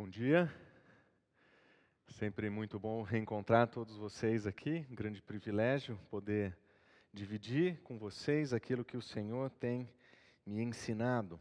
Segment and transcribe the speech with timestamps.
[0.00, 0.50] Bom dia.
[2.08, 4.86] Sempre muito bom reencontrar todos vocês aqui.
[4.90, 6.56] Um grande privilégio poder
[7.12, 9.86] dividir com vocês aquilo que o Senhor tem
[10.46, 11.38] me ensinado.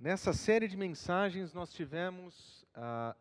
[0.00, 3.14] Nessa série de mensagens, nós tivemos ah,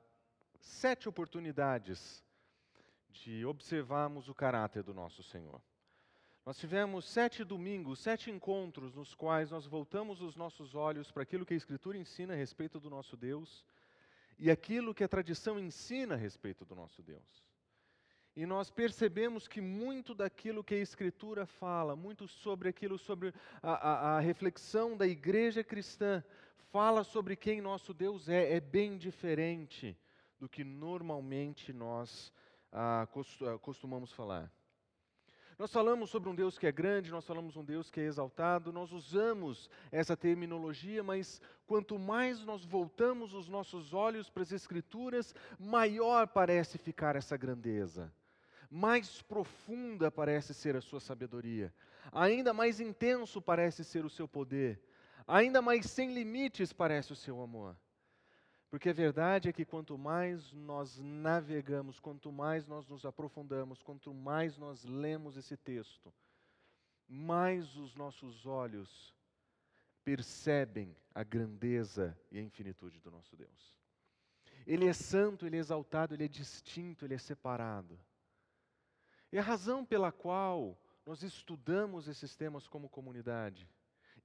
[0.59, 2.23] sete oportunidades
[3.11, 5.61] de observarmos o caráter do nosso Senhor.
[6.43, 11.45] Nós tivemos sete domingos, sete encontros nos quais nós voltamos os nossos olhos para aquilo
[11.45, 13.63] que a Escritura ensina a respeito do nosso Deus
[14.37, 17.43] e aquilo que a tradição ensina a respeito do nosso Deus.
[18.35, 23.71] E nós percebemos que muito daquilo que a Escritura fala, muito sobre aquilo, sobre a,
[23.71, 26.21] a, a reflexão da igreja cristã,
[26.69, 29.97] fala sobre quem nosso Deus é, é bem diferente
[30.37, 32.33] do que normalmente nós
[32.73, 33.07] ah,
[33.61, 34.51] costumamos falar.
[35.57, 38.73] Nós falamos sobre um Deus que é grande, nós falamos um Deus que é exaltado,
[38.73, 45.33] nós usamos essa terminologia, mas quanto mais nós voltamos os nossos olhos para as Escrituras,
[45.57, 48.13] maior parece ficar essa grandeza,
[48.69, 51.73] mais profunda parece ser a sua sabedoria,
[52.11, 54.81] ainda mais intenso parece ser o seu poder,
[55.25, 57.77] ainda mais sem limites parece o seu amor.
[58.75, 64.13] Porque a verdade é que quanto mais nós navegamos, quanto mais nós nos aprofundamos, quanto
[64.13, 66.13] mais nós lemos esse texto,
[67.07, 69.15] mais os nossos olhos
[70.03, 73.73] percebem a grandeza e a infinitude do nosso Deus.
[74.67, 77.97] Ele é santo, ele é exaltado, ele é distinto, ele é separado.
[79.31, 83.69] E a razão pela qual nós estudamos esses temas como comunidade,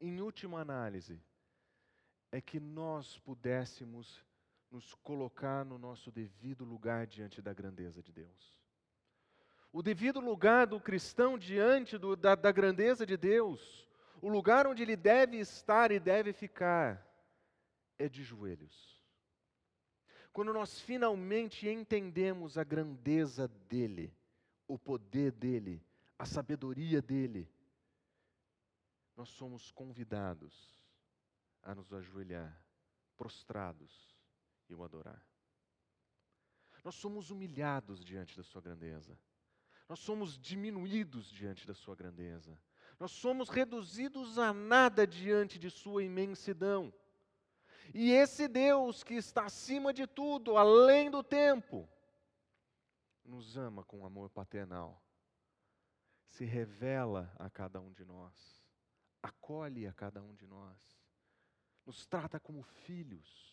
[0.00, 1.22] em última análise,
[2.32, 4.28] é que nós pudéssemos
[4.70, 8.58] nos colocar no nosso devido lugar diante da grandeza de Deus.
[9.72, 13.88] O devido lugar do cristão diante do, da, da grandeza de Deus,
[14.20, 17.06] o lugar onde ele deve estar e deve ficar,
[17.98, 19.00] é de joelhos.
[20.32, 24.14] Quando nós finalmente entendemos a grandeza dele,
[24.66, 25.84] o poder dele,
[26.18, 27.48] a sabedoria dele,
[29.16, 30.80] nós somos convidados
[31.62, 32.58] a nos ajoelhar,
[33.16, 34.09] prostrados,
[34.70, 35.22] e o adorar.
[36.84, 39.18] Nós somos humilhados diante da Sua grandeza.
[39.88, 42.58] Nós somos diminuídos diante da Sua grandeza.
[42.98, 46.92] Nós somos reduzidos a nada diante de Sua imensidão.
[47.92, 51.88] E esse Deus que está acima de tudo, além do tempo,
[53.24, 55.02] nos ama com amor paternal,
[56.26, 58.64] se revela a cada um de nós,
[59.22, 60.78] acolhe a cada um de nós,
[61.84, 63.49] nos trata como filhos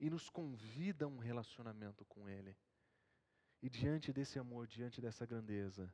[0.00, 2.56] e nos convida a um relacionamento com Ele.
[3.60, 5.92] E diante desse amor, diante dessa grandeza,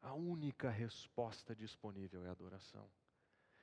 [0.00, 2.90] a única resposta disponível é adoração.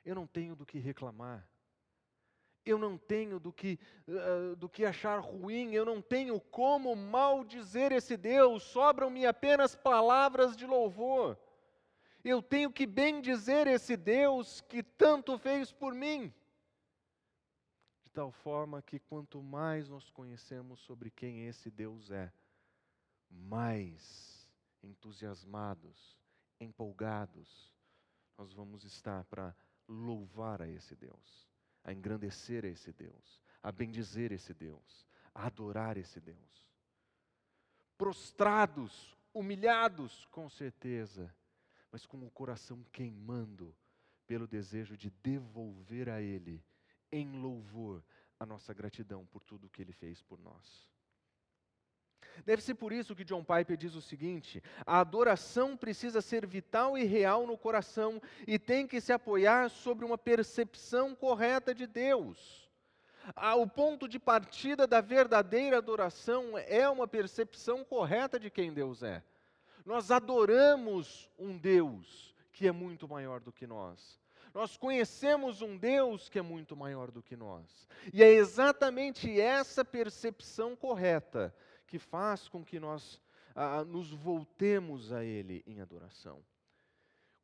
[0.05, 1.47] Eu não tenho do que reclamar.
[2.65, 7.91] Eu não tenho do que, uh, do que achar ruim, eu não tenho como maldizer
[7.91, 11.37] esse Deus, sobram-me apenas palavras de louvor.
[12.23, 16.33] Eu tenho que bem dizer esse Deus que tanto fez por mim
[18.19, 22.29] tal forma que quanto mais nós conhecemos sobre quem esse Deus é,
[23.31, 24.45] mais
[24.83, 26.17] entusiasmados,
[26.59, 27.71] empolgados,
[28.37, 29.55] nós vamos estar para
[29.87, 31.47] louvar a esse Deus,
[31.81, 36.67] a engrandecer a esse Deus, a bendizer esse Deus, a adorar esse Deus.
[37.97, 41.33] Prostrados, humilhados, com certeza,
[41.89, 43.73] mas com o coração queimando
[44.27, 46.61] pelo desejo de devolver a Ele
[47.11, 48.03] em louvor
[48.39, 50.87] a nossa gratidão por tudo o que ele fez por nós.
[52.45, 56.97] Deve ser por isso que John Piper diz o seguinte: a adoração precisa ser vital
[56.97, 62.69] e real no coração e tem que se apoiar sobre uma percepção correta de Deus.
[63.57, 69.23] O ponto de partida da verdadeira adoração é uma percepção correta de quem Deus é.
[69.85, 74.19] Nós adoramos um Deus que é muito maior do que nós.
[74.53, 77.87] Nós conhecemos um Deus que é muito maior do que nós.
[78.13, 81.53] E é exatamente essa percepção correta
[81.87, 83.21] que faz com que nós
[83.55, 86.43] ah, nos voltemos a Ele em adoração.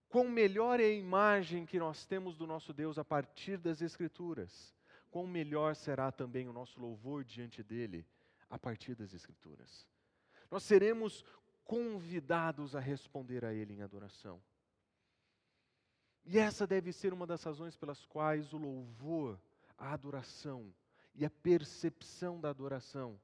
[0.10, 4.74] Quão melhor é a imagem que nós temos do nosso Deus a partir das Escrituras,
[5.12, 8.06] quão melhor será também o nosso louvor diante dele
[8.50, 9.86] a partir das Escrituras.
[10.50, 11.26] Nós seremos
[11.66, 14.42] convidados a responder a Ele em adoração.
[16.26, 19.40] E essa deve ser uma das razões pelas quais o louvor,
[19.78, 20.74] a adoração
[21.14, 23.20] e a percepção da adoração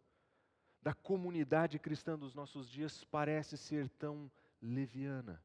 [0.82, 4.32] da comunidade cristã dos nossos dias parece ser tão
[4.62, 5.42] leviana.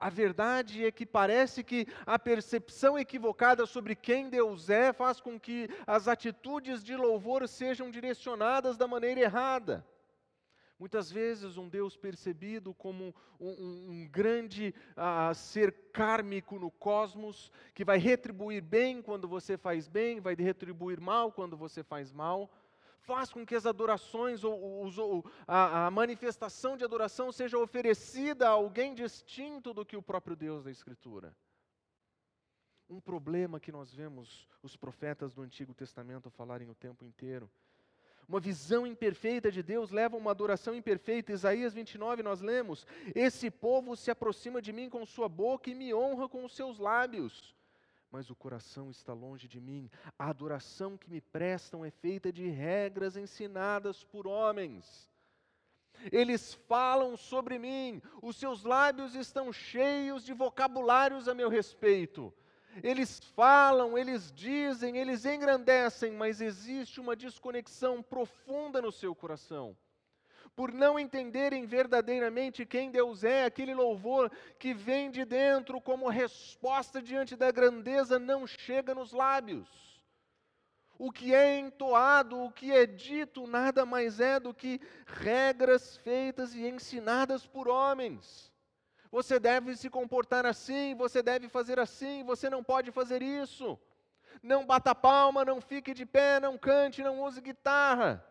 [0.00, 5.38] A verdade é que parece que a percepção equivocada sobre quem Deus é faz com
[5.38, 9.86] que as atitudes de louvor sejam direcionadas da maneira errada.
[10.78, 17.50] Muitas vezes, um Deus percebido como um, um, um grande uh, ser kármico no cosmos,
[17.72, 22.50] que vai retribuir bem quando você faz bem, vai retribuir mal quando você faz mal,
[22.98, 28.52] faz com que as adorações ou, ou a, a manifestação de adoração seja oferecida a
[28.52, 31.36] alguém distinto do que o próprio Deus da Escritura.
[32.88, 37.48] Um problema que nós vemos os profetas do Antigo Testamento falarem o tempo inteiro
[38.28, 41.32] uma visão imperfeita de Deus leva a uma adoração imperfeita.
[41.32, 45.92] Isaías 29 nós lemos: Esse povo se aproxima de mim com sua boca e me
[45.94, 47.54] honra com os seus lábios,
[48.10, 49.90] mas o coração está longe de mim.
[50.18, 55.10] A adoração que me prestam é feita de regras ensinadas por homens.
[56.10, 62.34] Eles falam sobre mim, os seus lábios estão cheios de vocabulários a meu respeito
[62.82, 69.76] eles falam, eles dizem, eles engrandecem, mas existe uma desconexão profunda no seu coração.
[70.56, 77.02] Por não entenderem verdadeiramente quem Deus é, aquele louvor que vem de dentro como resposta
[77.02, 79.68] diante da grandeza não chega nos lábios.
[80.96, 86.54] O que é entoado, o que é dito, nada mais é do que regras feitas
[86.54, 88.53] e ensinadas por homens
[89.14, 93.78] você deve se comportar assim, você deve fazer assim, você não pode fazer isso.
[94.42, 98.26] Não bata palma, não fique de pé, não cante, não use guitarra.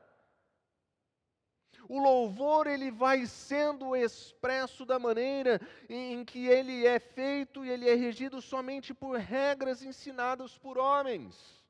[1.87, 7.89] O louvor ele vai sendo expresso da maneira em que ele é feito e ele
[7.89, 11.63] é regido somente por regras ensinadas por homens.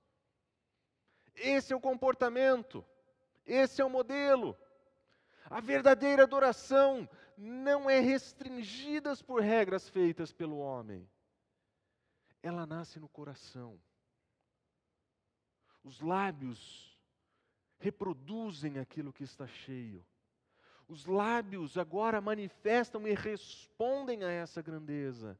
[1.36, 2.83] Esse é o comportamento,
[3.45, 4.57] esse é o modelo.
[5.51, 7.07] A verdadeira adoração
[7.38, 11.09] não é restringida por regras feitas pelo homem.
[12.41, 13.80] Ela nasce no coração.
[15.83, 16.97] Os lábios
[17.80, 20.06] reproduzem aquilo que está cheio.
[20.88, 25.39] Os lábios agora manifestam e respondem a essa grandeza.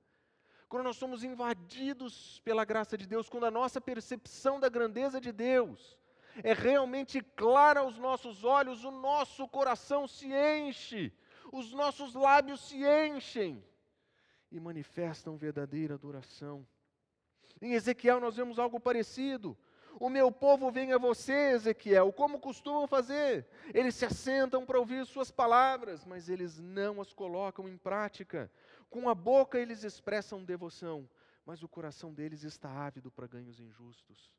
[0.68, 5.32] Quando nós somos invadidos pela graça de Deus, quando a nossa percepção da grandeza de
[5.32, 5.98] Deus
[6.44, 11.14] é realmente clara aos nossos olhos, o nosso coração se enche
[11.54, 13.64] os nossos lábios se enchem
[14.52, 16.68] e manifestam verdadeira adoração.
[17.62, 19.56] Em Ezequiel nós vemos algo parecido.
[20.00, 23.48] O meu povo vem a você, Ezequiel, como costumam fazer.
[23.72, 28.52] Eles se assentam para ouvir suas palavras, mas eles não as colocam em prática.
[28.90, 31.08] Com a boca eles expressam devoção,
[31.46, 34.34] mas o coração deles está ávido para ganhos injustos.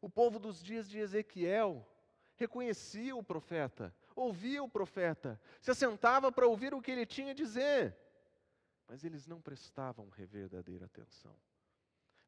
[0.00, 1.86] O povo dos dias de Ezequiel
[2.34, 7.34] reconhecia o profeta, ouvia o profeta, se assentava para ouvir o que ele tinha a
[7.34, 7.96] dizer,
[8.86, 11.34] mas eles não prestavam verdadeira atenção.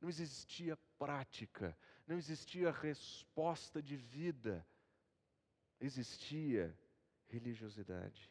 [0.00, 4.67] Não existia prática, não existia resposta de vida,
[5.81, 6.77] existia
[7.29, 8.31] religiosidade.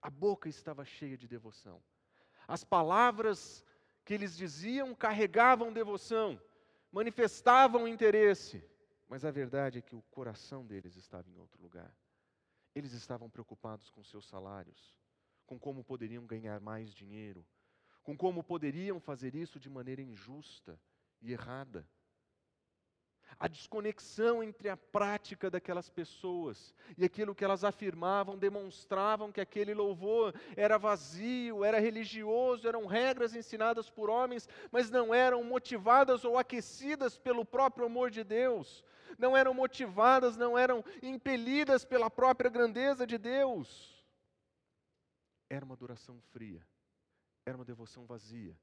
[0.00, 1.82] A boca estava cheia de devoção.
[2.46, 3.64] As palavras
[4.04, 6.40] que eles diziam carregavam devoção,
[6.92, 8.64] manifestavam interesse,
[9.08, 11.92] mas a verdade é que o coração deles estava em outro lugar.
[12.76, 14.94] Eles estavam preocupados com seus salários,
[15.46, 17.42] com como poderiam ganhar mais dinheiro,
[18.02, 20.78] com como poderiam fazer isso de maneira injusta
[21.22, 21.88] e errada.
[23.40, 29.72] A desconexão entre a prática daquelas pessoas e aquilo que elas afirmavam demonstravam que aquele
[29.72, 36.36] louvor era vazio, era religioso, eram regras ensinadas por homens, mas não eram motivadas ou
[36.36, 38.84] aquecidas pelo próprio amor de Deus,
[39.18, 43.94] não eram motivadas, não eram impelidas pela própria grandeza de Deus.
[45.48, 46.66] Era uma adoração fria,
[47.44, 48.58] era uma devoção vazia,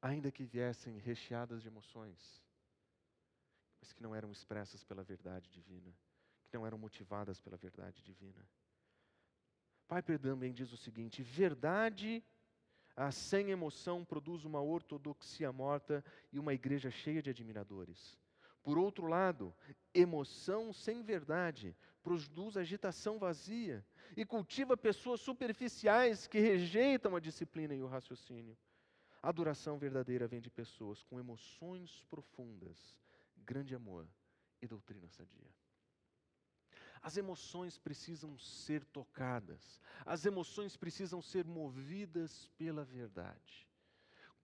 [0.00, 2.42] ainda que viessem recheadas de emoções,
[3.80, 5.94] mas que não eram expressas pela verdade divina,
[6.46, 8.48] que não eram motivadas pela verdade divina.
[9.86, 12.22] Pai também diz o seguinte: verdade
[13.12, 18.18] sem emoção produz uma ortodoxia morta e uma igreja cheia de admiradores.
[18.62, 19.54] Por outro lado,
[19.94, 23.84] emoção sem verdade produz agitação vazia
[24.16, 28.56] e cultiva pessoas superficiais que rejeitam a disciplina e o raciocínio.
[29.22, 32.96] A adoração verdadeira vem de pessoas com emoções profundas,
[33.36, 34.06] grande amor
[34.62, 35.52] e doutrina sadia.
[37.00, 43.68] As emoções precisam ser tocadas, as emoções precisam ser movidas pela verdade.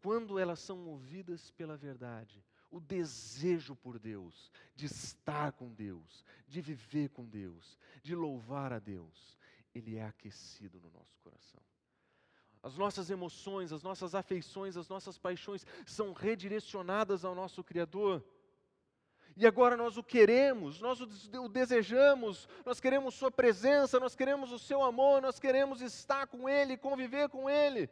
[0.02, 2.44] Quando elas são movidas pela verdade,
[2.75, 8.81] o desejo por Deus, de estar com Deus, de viver com Deus, de louvar a
[8.81, 9.38] Deus,
[9.73, 11.62] ele é aquecido no nosso coração.
[12.61, 18.25] as nossas emoções, as nossas afeições, as nossas paixões são redirecionadas ao nosso Criador.
[19.37, 24.59] E agora nós o queremos, nós o desejamos, nós queremos Sua presença, nós queremos o
[24.59, 27.88] Seu amor, nós queremos estar com Ele, conviver com Ele,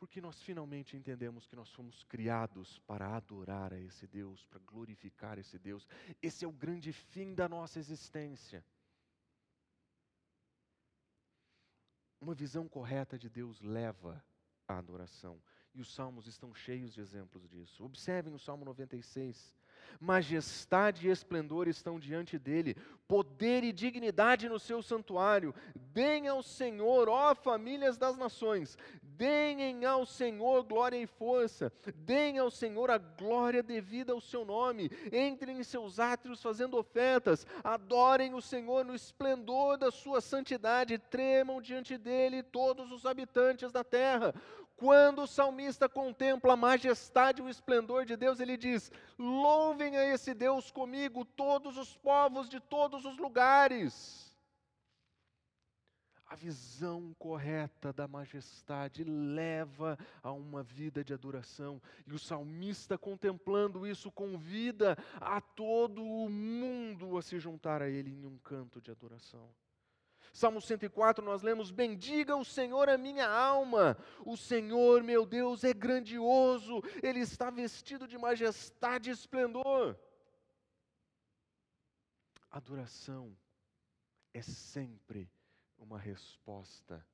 [0.00, 5.38] porque nós finalmente entendemos que nós fomos criados para adorar a esse Deus, para glorificar
[5.38, 5.86] esse Deus.
[6.22, 8.64] Esse é o grande fim da nossa existência.
[12.18, 14.24] Uma visão correta de Deus leva
[14.66, 15.38] à adoração.
[15.74, 17.84] E os salmos estão cheios de exemplos disso.
[17.84, 19.54] Observem o Salmo 96
[19.98, 22.76] majestade e esplendor estão diante dele,
[23.08, 25.54] poder e dignidade no seu santuário.
[25.92, 32.50] Deem ao Senhor, ó famílias das nações, deem ao Senhor glória e força, deem ao
[32.50, 38.40] Senhor a glória devida ao seu nome, entrem em seus átrios fazendo ofertas, adorem o
[38.40, 44.34] Senhor no esplendor da sua santidade, tremam diante dele todos os habitantes da terra.
[44.80, 50.04] Quando o salmista contempla a majestade e o esplendor de Deus, ele diz: Louvem a
[50.06, 54.34] esse Deus comigo todos os povos de todos os lugares.
[56.24, 63.86] A visão correta da majestade leva a uma vida de adoração, e o salmista, contemplando
[63.86, 68.90] isso, convida a todo o mundo a se juntar a ele em um canto de
[68.90, 69.46] adoração.
[70.32, 75.72] Salmo 104 nós lemos: Bendiga o Senhor a minha alma, o Senhor meu Deus é
[75.72, 79.98] grandioso, Ele está vestido de majestade e esplendor.
[82.50, 83.36] Adoração
[84.32, 85.30] é sempre
[85.78, 87.04] uma resposta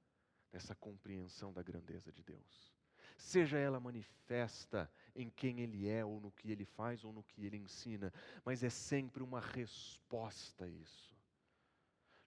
[0.51, 2.75] dessa compreensão da grandeza de Deus.
[3.17, 7.45] Seja ela manifesta em quem Ele é, ou no que Ele faz, ou no que
[7.45, 8.13] Ele ensina,
[8.45, 11.16] mas é sempre uma resposta a isso.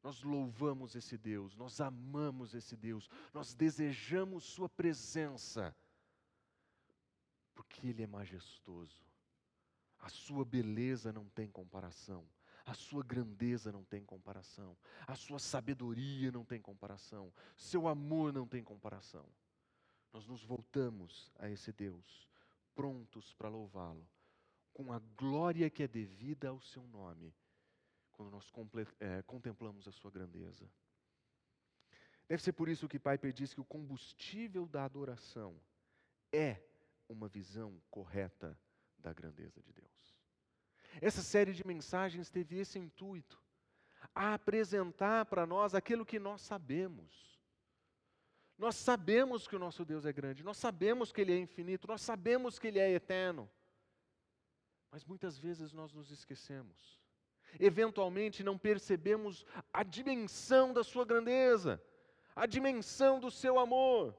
[0.01, 5.75] Nós louvamos esse Deus, nós amamos esse Deus, nós desejamos Sua presença,
[7.53, 9.05] porque Ele é majestoso.
[9.99, 12.25] A Sua beleza não tem comparação,
[12.65, 18.47] a Sua grandeza não tem comparação, a Sua sabedoria não tem comparação, Seu amor não
[18.47, 19.25] tem comparação.
[20.13, 22.29] Nós nos voltamos a esse Deus,
[22.73, 24.07] prontos para louvá-lo,
[24.73, 27.33] com a glória que é devida ao Seu nome
[28.19, 28.51] quando nós
[28.99, 30.69] é, contemplamos a sua grandeza.
[32.27, 35.57] Deve ser por isso que Piper diz que o combustível da adoração
[36.29, 36.61] é
[37.07, 38.59] uma visão correta
[38.97, 40.17] da grandeza de Deus.
[40.99, 43.41] Essa série de mensagens teve esse intuito,
[44.13, 47.39] a apresentar para nós aquilo que nós sabemos.
[48.57, 52.01] Nós sabemos que o nosso Deus é grande, nós sabemos que Ele é infinito, nós
[52.01, 53.49] sabemos que Ele é eterno.
[54.91, 56.98] Mas muitas vezes nós nos esquecemos
[57.59, 61.81] eventualmente não percebemos a dimensão da Sua grandeza,
[62.35, 64.17] a dimensão do Seu amor.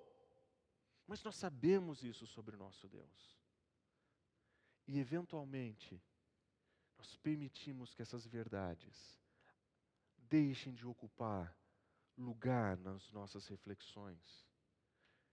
[1.07, 3.37] Mas nós sabemos isso sobre o nosso Deus.
[4.87, 6.01] E eventualmente,
[6.97, 9.21] nós permitimos que essas verdades
[10.17, 11.57] deixem de ocupar
[12.17, 14.47] lugar nas nossas reflexões,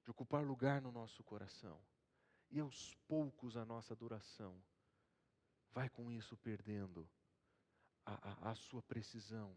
[0.03, 1.79] de ocupar lugar no nosso coração.
[2.49, 4.59] E aos poucos a nossa adoração
[5.71, 7.07] vai com isso perdendo
[8.07, 9.55] a, a, a sua precisão,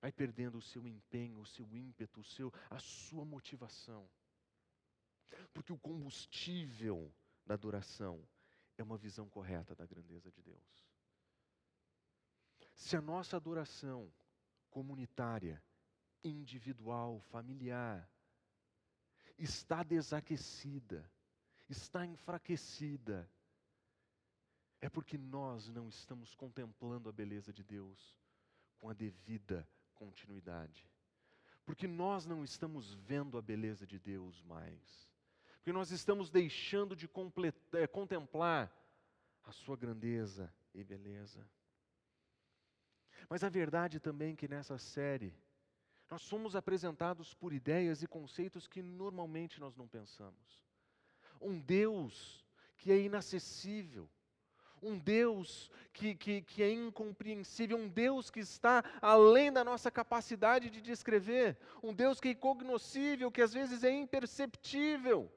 [0.00, 4.08] vai perdendo o seu empenho, o seu ímpeto, o seu, a sua motivação.
[5.52, 7.12] Porque o combustível
[7.46, 8.26] da adoração
[8.76, 10.86] é uma visão correta da grandeza de Deus.
[12.74, 14.12] Se a nossa adoração
[14.70, 15.62] comunitária,
[16.24, 18.08] individual, familiar,
[19.38, 21.08] está desaquecida,
[21.68, 23.28] está enfraquecida,
[24.82, 28.18] é porque nós não estamos contemplando a beleza de Deus
[28.80, 30.90] com a devida continuidade.
[31.64, 35.08] Porque nós não estamos vendo a beleza de Deus mais.
[35.54, 37.08] Porque nós estamos deixando de
[37.74, 38.76] é, contemplar
[39.44, 41.48] a sua grandeza e beleza.
[43.28, 45.32] Mas a verdade também é que nessa série
[46.10, 50.66] nós somos apresentados por ideias e conceitos que normalmente nós não pensamos.
[51.40, 52.44] Um Deus
[52.76, 54.10] que é inacessível,
[54.82, 60.68] um Deus que, que, que é incompreensível, um Deus que está além da nossa capacidade
[60.68, 65.30] de descrever, um Deus que é incognoscível, que às vezes é imperceptível.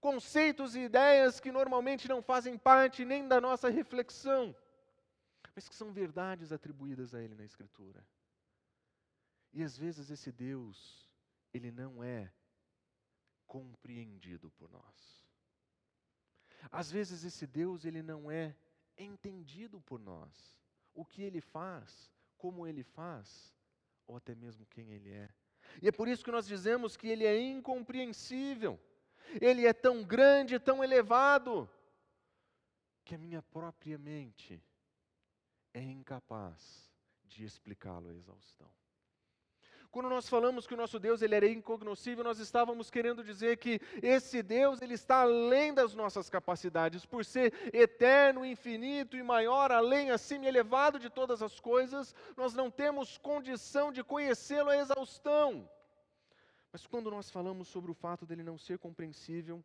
[0.00, 4.54] Conceitos e ideias que normalmente não fazem parte nem da nossa reflexão,
[5.54, 8.06] mas que são verdades atribuídas a Ele na Escritura.
[9.52, 11.08] E às vezes esse Deus,
[11.52, 12.30] ele não é
[13.46, 15.15] compreendido por nós.
[16.70, 18.54] Às vezes esse Deus ele não é
[18.96, 20.56] entendido por nós.
[20.94, 23.54] O que ele faz, como ele faz,
[24.06, 25.28] ou até mesmo quem ele é.
[25.82, 28.80] E é por isso que nós dizemos que ele é incompreensível.
[29.40, 31.68] Ele é tão grande, tão elevado,
[33.04, 34.62] que a minha própria mente
[35.72, 36.90] é incapaz
[37.24, 38.70] de explicá-lo à exaustão.
[39.96, 43.80] Quando nós falamos que o nosso Deus ele era incognoscível, nós estávamos querendo dizer que
[44.02, 50.10] esse Deus ele está além das nossas capacidades, por ser eterno, infinito e maior, além,
[50.10, 55.66] acima e elevado de todas as coisas, nós não temos condição de conhecê-lo à exaustão.
[56.70, 59.64] Mas quando nós falamos sobre o fato dele não ser compreensível,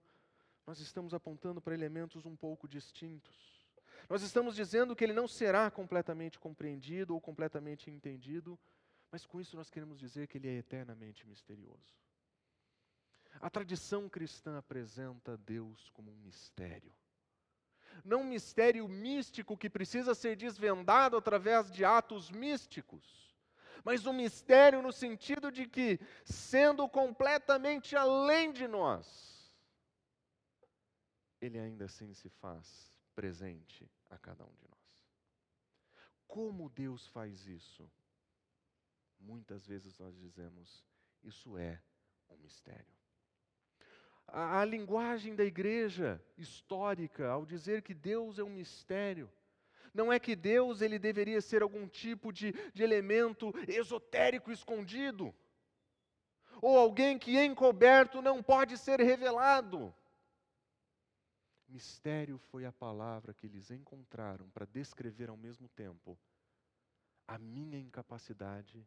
[0.65, 3.67] nós estamos apontando para elementos um pouco distintos.
[4.09, 8.57] Nós estamos dizendo que ele não será completamente compreendido ou completamente entendido,
[9.11, 11.99] mas com isso nós queremos dizer que ele é eternamente misterioso.
[13.39, 16.93] A tradição cristã apresenta Deus como um mistério.
[18.05, 23.35] Não um mistério místico que precisa ser desvendado através de atos místicos,
[23.83, 29.51] mas um mistério no sentido de que, sendo completamente além de nós,
[31.41, 34.81] ele ainda assim se faz presente a cada um de nós.
[36.27, 37.89] Como Deus faz isso?
[39.21, 40.83] Muitas vezes nós dizemos,
[41.23, 41.79] isso é
[42.29, 42.93] um mistério.
[44.27, 49.31] A, a, linguagem da igreja histórica, ao dizer que Deus é um mistério,
[49.93, 55.33] não é que Deus ele deveria ser algum tipo de, de elemento esotérico escondido,
[56.61, 59.93] ou alguém que encoberto não pode ser revelado.
[61.67, 66.17] Mistério foi a palavra que eles encontraram para descrever ao mesmo tempo
[67.27, 68.85] a minha incapacidade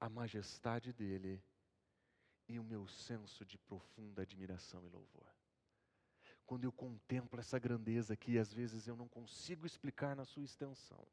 [0.00, 1.42] a majestade dele
[2.48, 5.26] e o meu senso de profunda admiração e louvor.
[6.46, 11.06] Quando eu contemplo essa grandeza que às vezes eu não consigo explicar na sua extensão,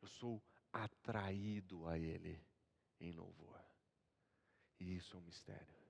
[0.00, 2.40] eu sou atraído a Ele
[3.00, 3.60] em louvor.
[4.78, 5.87] E isso é um mistério.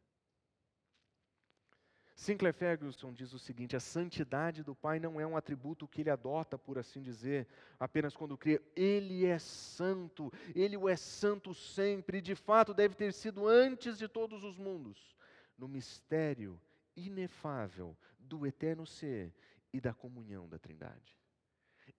[2.19, 6.11] Sinclair Ferguson diz o seguinte: a santidade do Pai não é um atributo que ele
[6.11, 7.47] adota, por assim dizer,
[7.79, 8.61] apenas quando crê.
[8.75, 13.97] Ele é santo, ele o é santo sempre, e de fato deve ter sido antes
[13.97, 15.17] de todos os mundos,
[15.57, 16.61] no mistério
[16.97, 19.33] inefável do eterno ser
[19.73, 21.17] e da comunhão da Trindade.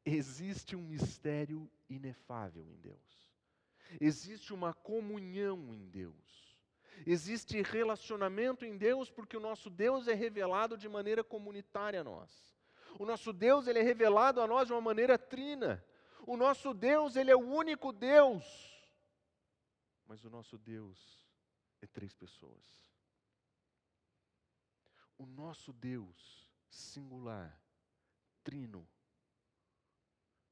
[0.04, 3.32] Existe um mistério inefável em Deus,
[4.02, 6.49] existe uma comunhão em Deus.
[7.06, 12.50] Existe relacionamento em Deus porque o nosso Deus é revelado de maneira comunitária a nós.
[12.98, 15.84] O nosso Deus ele é revelado a nós de uma maneira trina.
[16.26, 18.44] O nosso Deus ele é o único Deus.
[20.06, 21.26] Mas o nosso Deus
[21.82, 22.90] é três pessoas.
[25.18, 27.58] O nosso Deus singular,
[28.44, 28.88] trino,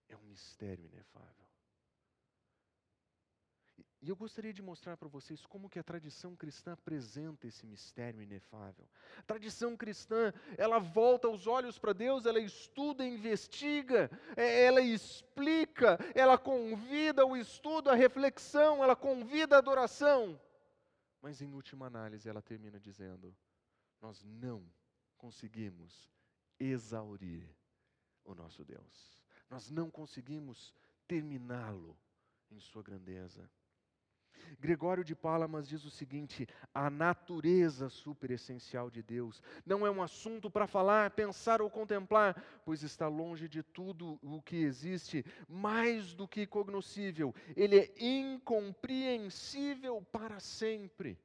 [0.09, 1.46] é um mistério inefável.
[3.99, 8.21] E eu gostaria de mostrar para vocês como que a tradição cristã apresenta esse mistério
[8.21, 8.87] inefável.
[9.17, 15.97] A tradição cristã, ela volta os olhos para Deus, ela estuda, investiga, é, ela explica,
[16.13, 20.39] ela convida o estudo, a reflexão, ela convida a adoração.
[21.19, 23.35] Mas em última análise, ela termina dizendo:
[23.99, 24.63] nós não
[25.17, 26.07] conseguimos
[26.59, 27.49] exaurir
[28.23, 29.23] o nosso Deus.
[29.49, 30.73] Nós não conseguimos
[31.07, 31.97] terminá-lo
[32.51, 33.49] em sua grandeza.
[34.59, 40.49] Gregório de Palamas diz o seguinte: a natureza superessencial de Deus não é um assunto
[40.49, 46.27] para falar, pensar ou contemplar, pois está longe de tudo o que existe, mais do
[46.27, 51.19] que cognoscível, ele é incompreensível para sempre.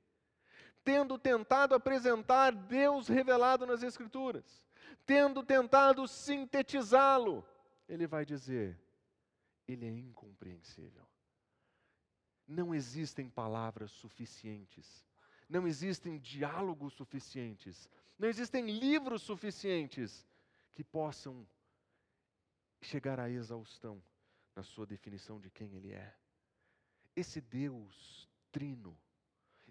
[0.84, 4.62] Tendo tentado apresentar Deus revelado nas Escrituras,
[5.06, 7.44] tendo tentado sintetizá-lo,
[7.88, 8.78] ele vai dizer:
[9.68, 11.11] ele é incompreensível.
[12.52, 15.06] Não existem palavras suficientes,
[15.48, 17.88] não existem diálogos suficientes,
[18.18, 20.26] não existem livros suficientes
[20.74, 21.48] que possam
[22.82, 24.02] chegar à exaustão
[24.54, 26.14] na sua definição de quem Ele é.
[27.16, 28.94] Esse Deus trino,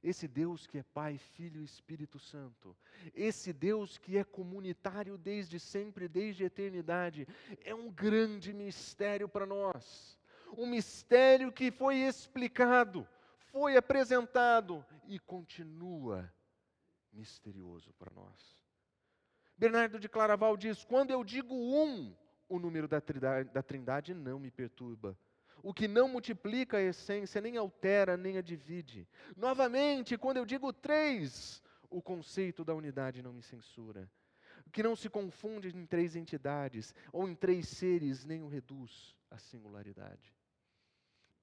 [0.01, 2.75] esse Deus que é Pai, Filho e Espírito Santo,
[3.13, 7.27] esse Deus que é comunitário desde sempre, desde a eternidade,
[7.63, 10.19] é um grande mistério para nós
[10.57, 13.07] um mistério que foi explicado,
[13.51, 16.31] foi apresentado e continua
[17.11, 18.63] misterioso para nós.
[19.57, 22.15] Bernardo de Claraval diz: quando eu digo um,
[22.47, 25.17] o número da trindade, da trindade não me perturba.
[25.63, 29.07] O que não multiplica a essência, nem altera, nem a divide.
[29.37, 34.09] Novamente, quando eu digo três, o conceito da unidade não me censura.
[34.65, 39.15] O que não se confunde em três entidades ou em três seres, nem o reduz
[39.29, 40.40] à singularidade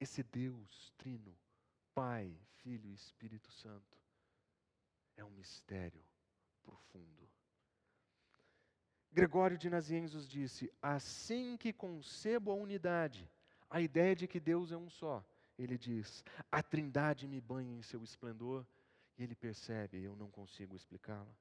[0.00, 1.36] esse Deus trino,
[1.94, 2.32] Pai,
[2.62, 3.98] Filho e Espírito Santo
[5.16, 6.02] é um mistério
[6.62, 7.28] profundo.
[9.10, 13.28] Gregório de Nazianzus disse: assim que concebo a unidade,
[13.68, 15.24] a ideia de que Deus é um só,
[15.58, 18.64] ele diz: a Trindade me banha em seu esplendor,
[19.16, 21.34] e ele percebe, eu não consigo explicá-la.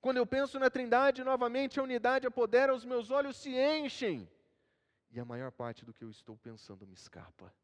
[0.00, 4.28] Quando eu penso na Trindade, novamente a unidade apodera, os meus olhos se enchem,
[5.12, 7.54] e a maior parte do que eu estou pensando me escapa.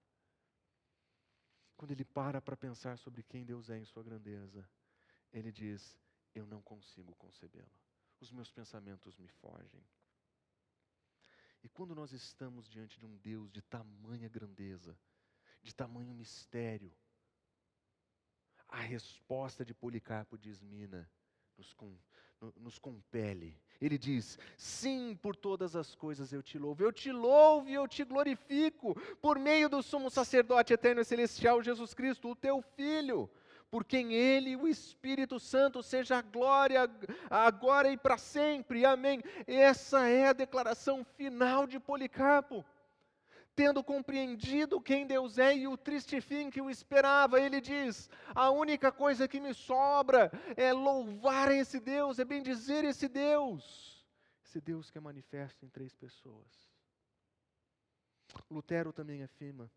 [1.77, 4.69] Quando ele para para pensar sobre quem Deus é em sua grandeza,
[5.33, 5.99] ele diz:
[6.35, 7.71] Eu não consigo concebê-lo.
[8.21, 9.83] Os meus pensamentos me fogem.
[11.63, 14.97] E quando nós estamos diante de um Deus de tamanha grandeza,
[15.63, 16.93] de tamanho mistério,
[18.69, 21.11] a resposta de Policarpo diz Mina
[21.57, 21.75] nos,
[22.57, 23.57] nos compele.
[23.81, 26.83] Ele diz: Sim, por todas as coisas eu te louvo.
[26.83, 31.63] Eu te louvo e eu te glorifico por meio do sumo sacerdote eterno e celestial,
[31.63, 33.31] Jesus Cristo, o teu Filho,
[33.71, 36.91] por quem Ele, o Espírito Santo, seja a glória
[37.31, 38.85] agora e para sempre.
[38.85, 39.23] Amém.
[39.47, 42.65] Essa é a declaração final de Policarpo
[43.59, 48.51] tendo compreendido quem Deus é e o triste fim que o esperava, ele diz: a
[48.51, 54.07] única coisa que me sobra é louvar esse Deus, é bendizer esse Deus,
[54.45, 56.71] esse Deus que é manifesto em três pessoas.
[58.49, 59.69] Lutero também afirma: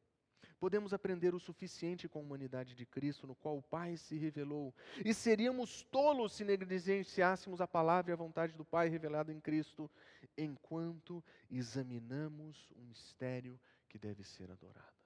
[0.60, 4.76] podemos aprender o suficiente com a humanidade de Cristo, no qual o Pai se revelou,
[5.04, 9.90] e seríamos tolos se negligenciássemos a palavra e a vontade do Pai revelada em Cristo,
[10.38, 13.60] enquanto examinamos o mistério
[13.92, 15.06] que deve ser adorada.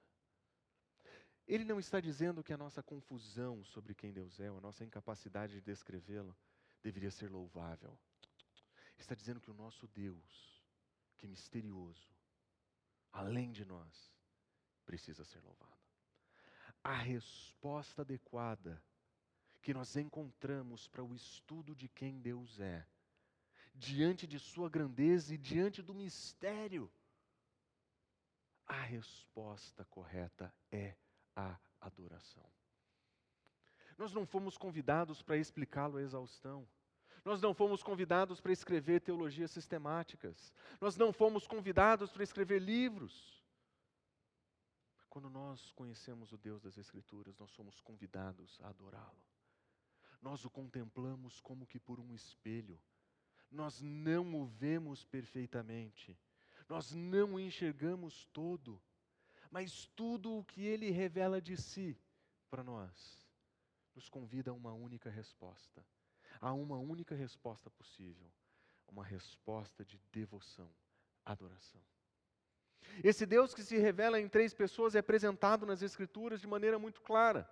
[1.44, 5.54] Ele não está dizendo que a nossa confusão sobre quem Deus é, a nossa incapacidade
[5.54, 6.36] de descrevê-lo,
[6.84, 7.98] deveria ser louvável.
[8.96, 10.62] Está dizendo que o nosso Deus,
[11.18, 12.08] que é misterioso,
[13.12, 14.14] além de nós,
[14.84, 15.76] precisa ser louvado.
[16.84, 18.80] A resposta adequada
[19.62, 22.86] que nós encontramos para o estudo de quem Deus é,
[23.74, 26.88] diante de Sua grandeza e diante do mistério
[28.66, 30.96] a resposta correta é
[31.34, 32.44] a adoração.
[33.96, 36.68] Nós não fomos convidados para explicá-lo à exaustão.
[37.24, 40.52] Nós não fomos convidados para escrever teologias sistemáticas.
[40.80, 43.42] Nós não fomos convidados para escrever livros.
[45.08, 49.24] Quando nós conhecemos o Deus das Escrituras, nós somos convidados a adorá-lo.
[50.20, 52.78] Nós o contemplamos como que por um espelho.
[53.50, 56.18] Nós não o vemos perfeitamente,
[56.68, 58.80] nós não enxergamos todo,
[59.50, 61.98] mas tudo o que ele revela de si
[62.50, 63.26] para nós
[63.94, 65.84] nos convida a uma única resposta,
[66.40, 68.30] a uma única resposta possível,
[68.88, 70.70] uma resposta de devoção,
[71.24, 71.80] adoração.
[73.02, 77.00] Esse Deus que se revela em três pessoas é apresentado nas Escrituras de maneira muito
[77.00, 77.50] clara.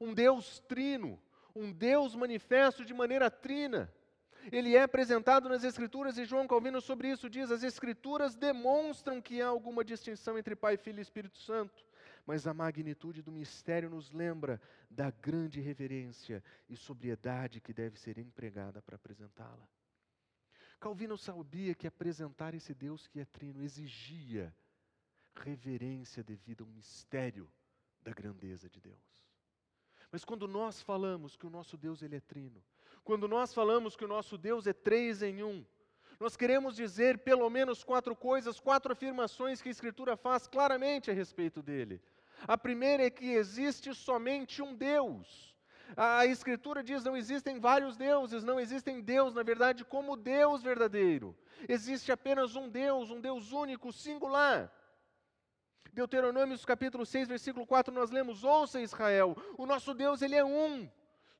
[0.00, 1.20] Um Deus trino,
[1.54, 3.92] um Deus manifesto de maneira trina
[4.52, 9.40] ele é apresentado nas Escrituras e João Calvino sobre isso diz: as Escrituras demonstram que
[9.40, 11.84] há alguma distinção entre Pai, Filho e Espírito Santo,
[12.26, 18.18] mas a magnitude do mistério nos lembra da grande reverência e sobriedade que deve ser
[18.18, 19.68] empregada para apresentá-la.
[20.80, 24.54] Calvino sabia que apresentar esse Deus que é trino exigia
[25.34, 27.50] reverência devido ao mistério
[28.02, 29.24] da grandeza de Deus.
[30.12, 32.62] Mas quando nós falamos que o nosso Deus ele é trino,
[33.04, 35.64] quando nós falamos que o nosso Deus é três em um,
[36.18, 41.14] nós queremos dizer pelo menos quatro coisas, quatro afirmações que a Escritura faz claramente a
[41.14, 42.00] respeito dele.
[42.46, 45.54] A primeira é que existe somente um Deus.
[45.96, 51.36] A Escritura diz: não existem vários deuses, não existem Deus, na verdade, como Deus verdadeiro.
[51.68, 54.72] Existe apenas um Deus, um Deus único, singular.
[55.92, 60.90] Deuteronômio capítulo 6, versículo 4, nós lemos: Ouça Israel, o nosso Deus, ele é um.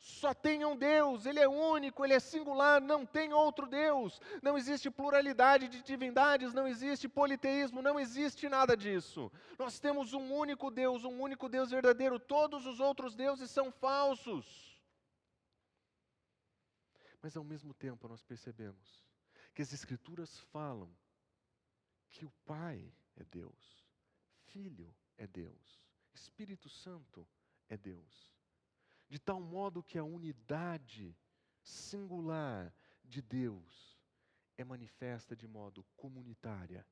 [0.05, 4.21] Só tem um Deus, Ele é único, Ele é singular, não tem outro Deus.
[4.43, 9.33] Não existe pluralidade de divindades, não existe politeísmo, não existe nada disso.
[9.59, 12.21] Nós temos um único Deus, um único Deus verdadeiro.
[12.21, 14.79] Todos os outros deuses são falsos.
[17.23, 19.03] Mas ao mesmo tempo nós percebemos
[19.55, 20.95] que as Escrituras falam
[22.11, 23.83] que o Pai é Deus,
[24.49, 27.27] Filho é Deus, Espírito Santo
[27.71, 28.34] é Deus
[29.15, 31.17] de tal modo que a unidade
[31.63, 32.75] singular
[33.05, 33.97] de Deus
[34.59, 36.85] é manifesta de modo comunitária,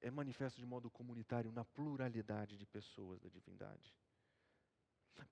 [0.00, 3.94] é manifesta de modo comunitário na pluralidade de pessoas da divindade.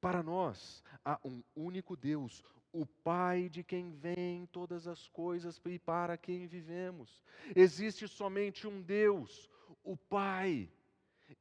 [0.01, 5.77] Para nós, há um único Deus, o Pai de quem vêm todas as coisas e
[5.77, 7.21] para quem vivemos.
[7.57, 9.51] Existe somente um Deus,
[9.83, 10.71] o Pai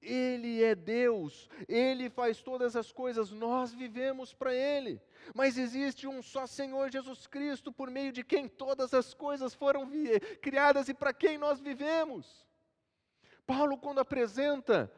[0.01, 5.01] Ele é Deus, Ele faz todas as coisas, nós vivemos para Ele.
[5.33, 9.89] Mas existe um só Senhor Jesus Cristo, por meio de quem todas as coisas foram
[10.41, 12.45] criadas e para quem nós vivemos.
[13.45, 14.91] Paulo, quando apresenta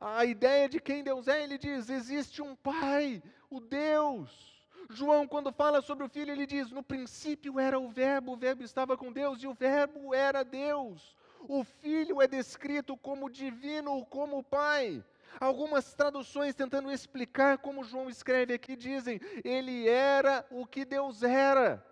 [0.00, 4.50] a ideia de quem Deus é, ele diz: existe um Pai, o Deus.
[4.88, 8.62] João, quando fala sobre o Filho, ele diz: no princípio era o Verbo, o Verbo
[8.62, 11.14] estava com Deus e o Verbo era Deus.
[11.48, 15.04] O Filho é descrito como divino, como Pai.
[15.38, 21.84] Algumas traduções tentando explicar como João escreve aqui dizem: ele era o que Deus era.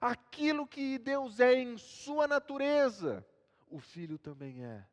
[0.00, 3.26] Aquilo que Deus é em sua natureza,
[3.68, 4.84] o Filho também é.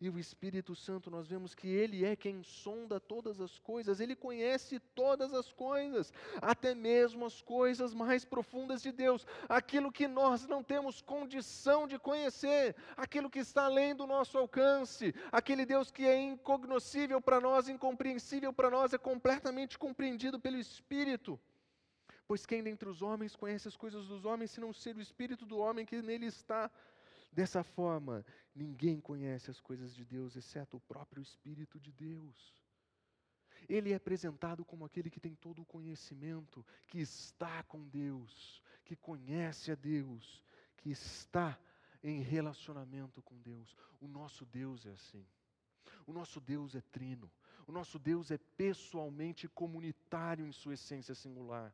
[0.00, 4.14] E o Espírito Santo, nós vemos que Ele é quem sonda todas as coisas, Ele
[4.14, 10.46] conhece todas as coisas, até mesmo as coisas mais profundas de Deus, aquilo que nós
[10.46, 16.06] não temos condição de conhecer, aquilo que está além do nosso alcance, aquele Deus que
[16.06, 21.40] é incognoscível para nós, incompreensível para nós, é completamente compreendido pelo Espírito.
[22.28, 25.44] Pois quem dentre os homens conhece as coisas dos homens, se não ser o Espírito
[25.44, 26.70] do homem que nele está?
[27.38, 32.52] Dessa forma, ninguém conhece as coisas de Deus exceto o próprio Espírito de Deus.
[33.68, 38.96] Ele é apresentado como aquele que tem todo o conhecimento, que está com Deus, que
[38.96, 40.42] conhece a Deus,
[40.78, 41.56] que está
[42.02, 43.76] em relacionamento com Deus.
[44.00, 45.24] O nosso Deus é assim.
[46.08, 47.30] O nosso Deus é trino.
[47.68, 51.72] O nosso Deus é pessoalmente comunitário em sua essência singular.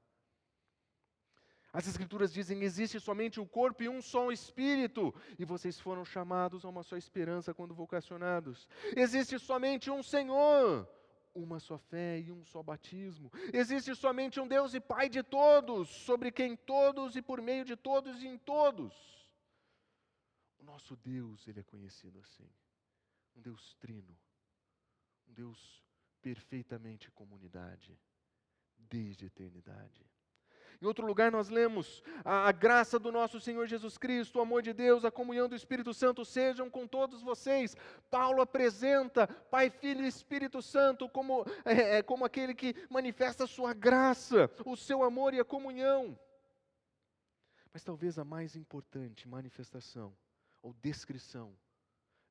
[1.74, 6.64] As Escrituras dizem: existe somente o corpo e um só espírito, e vocês foram chamados
[6.64, 8.68] a uma só esperança quando vocacionados.
[8.96, 10.88] Existe somente um Senhor,
[11.34, 13.28] uma só fé e um só batismo.
[13.52, 17.74] Existe somente um Deus e Pai de todos, sobre quem todos e por meio de
[17.74, 18.94] todos e em todos.
[20.56, 22.48] O nosso Deus, ele é conhecido assim.
[23.34, 24.16] Um Deus trino,
[25.26, 25.82] um Deus
[26.22, 27.98] perfeitamente comunidade,
[28.78, 30.13] desde a eternidade.
[30.84, 34.60] Em outro lugar, nós lemos: a, a, graça do nosso Senhor Jesus Cristo, o amor
[34.60, 37.74] de Deus, a comunhão do Espírito Santo sejam com todos vocês.
[38.10, 43.46] Paulo apresenta Pai, Filho e Espírito Santo como, é, é, como aquele que manifesta a
[43.46, 46.18] sua graça, o seu amor e a comunhão.
[47.72, 50.14] Mas talvez a mais importante manifestação
[50.60, 51.56] ou descrição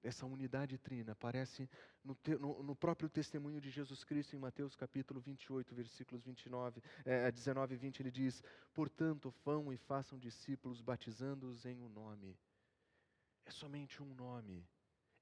[0.04, 1.70] essa unidade trina aparece
[2.04, 7.32] no, no, no, próprio testemunho de Jesus Cristo em Mateus capítulo 28, versículos 29, é,
[7.32, 12.38] 19 e 20, ele diz: Portanto, vão e façam discípulos, batizando-os em um nome.
[13.46, 14.68] É somente um nome,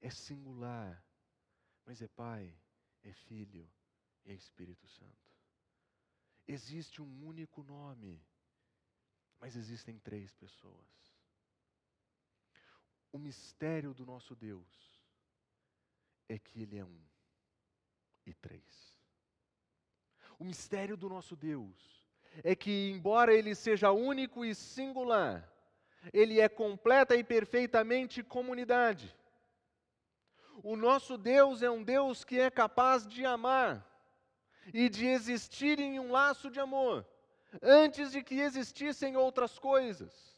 [0.00, 1.02] é singular,
[1.84, 2.54] mas é Pai,
[3.02, 3.68] é Filho
[4.24, 5.36] e é Espírito Santo.
[6.46, 8.20] Existe um único nome,
[9.40, 11.02] mas existem três pessoas
[13.12, 14.91] o mistério do nosso Deus
[16.28, 17.00] é que Ele é um
[18.26, 18.96] e três.
[20.38, 22.04] O mistério do nosso Deus
[22.42, 25.48] é que, embora Ele seja único e singular,
[26.12, 29.14] Ele é completa e perfeitamente comunidade.
[30.62, 33.86] O nosso Deus é um Deus que é capaz de amar
[34.72, 37.06] e de existir em um laço de amor,
[37.60, 40.31] antes de que existissem outras coisas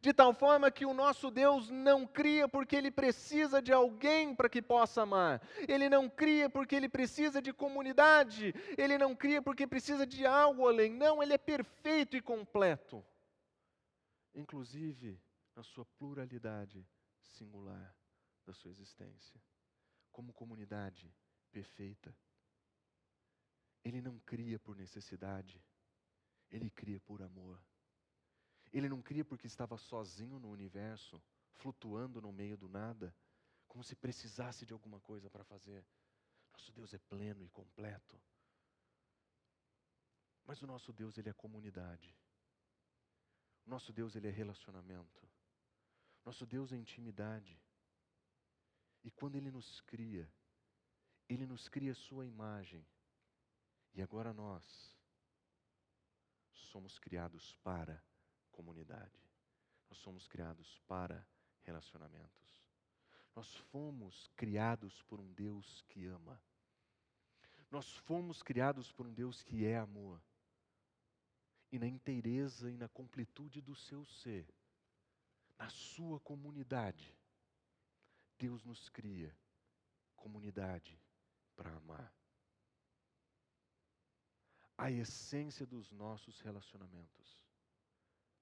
[0.00, 4.48] de tal forma que o nosso Deus não cria porque ele precisa de alguém para
[4.48, 9.66] que possa amar, ele não cria porque ele precisa de comunidade, ele não cria porque
[9.66, 13.04] precisa de algo além, não, ele é perfeito e completo,
[14.34, 15.20] inclusive
[15.54, 16.86] na sua pluralidade
[17.20, 17.94] singular
[18.44, 19.40] da sua existência,
[20.10, 21.12] como comunidade
[21.50, 22.14] perfeita.
[23.84, 25.62] Ele não cria por necessidade,
[26.50, 27.62] ele cria por amor.
[28.74, 33.14] Ele não cria porque estava sozinho no universo, flutuando no meio do nada,
[33.68, 35.86] como se precisasse de alguma coisa para fazer.
[36.52, 38.20] Nosso Deus é pleno e completo.
[40.44, 42.12] Mas o nosso Deus, ele é comunidade.
[43.64, 45.22] O nosso Deus, ele é relacionamento.
[46.24, 47.56] Nosso Deus é intimidade.
[49.04, 50.28] E quando ele nos cria,
[51.28, 52.84] ele nos cria a sua imagem.
[53.94, 54.98] E agora nós
[56.50, 58.02] somos criados para
[58.54, 59.20] comunidade.
[59.90, 61.26] Nós somos criados para
[61.62, 62.64] relacionamentos.
[63.34, 66.40] Nós fomos criados por um Deus que ama.
[67.70, 70.22] Nós fomos criados por um Deus que é amor.
[71.72, 74.46] E na inteireza e na completude do seu ser,
[75.58, 77.12] na sua comunidade,
[78.38, 79.36] Deus nos cria
[80.14, 80.96] comunidade
[81.56, 82.12] para amar.
[84.78, 87.43] A essência dos nossos relacionamentos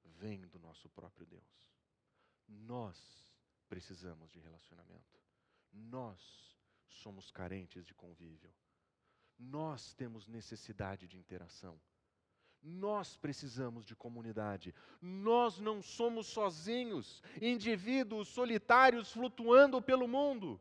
[0.04, 1.72] vem do nosso próprio Deus.
[2.48, 3.30] Nós
[3.68, 5.20] precisamos de relacionamento.
[5.72, 6.56] Nós
[6.88, 8.52] somos carentes de convívio.
[9.38, 11.80] Nós temos necessidade de interação.
[12.62, 14.74] Nós precisamos de comunidade.
[15.00, 20.60] Nós não somos sozinhos, indivíduos solitários flutuando pelo mundo.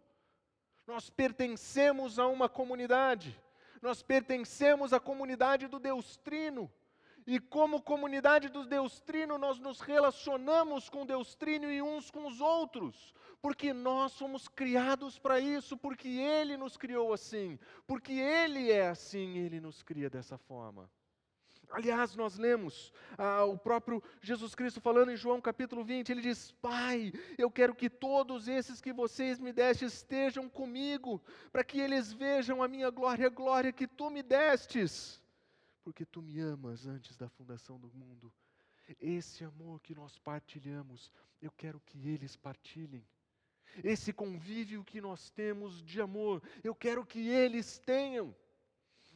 [0.88, 3.40] Nós pertencemos a uma comunidade.
[3.82, 6.72] Nós pertencemos à comunidade do Deus Trino.
[7.28, 12.26] E como comunidade do Deus Trino, nós nos relacionamos com Deus Trino e uns com
[12.26, 18.72] os outros, porque nós fomos criados para isso, porque Ele nos criou assim, porque Ele
[18.72, 20.90] é assim, Ele nos cria dessa forma.
[21.72, 26.52] Aliás, nós lemos ah, o próprio Jesus Cristo falando em João capítulo 20, ele diz:
[26.62, 32.12] Pai, eu quero que todos esses que vocês me deste estejam comigo, para que eles
[32.12, 35.21] vejam a minha glória, a glória que tu me destes,
[35.84, 38.32] porque tu me amas antes da fundação do mundo.
[39.00, 43.06] Esse amor que nós partilhamos, eu quero que eles partilhem.
[43.84, 48.36] Esse convívio que nós temos de amor, eu quero que eles tenham.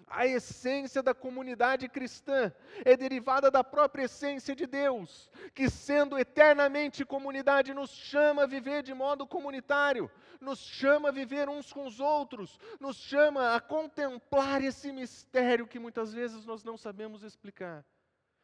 [0.08, 2.54] A essência da comunidade cristã
[2.86, 8.84] é derivada da própria essência de Deus, que, sendo eternamente comunidade, nos chama a viver
[8.84, 14.63] de modo comunitário, nos chama a viver uns com os outros, nos chama a contemplar
[14.63, 17.84] esse mistério que muitas vezes nós não sabemos explicar,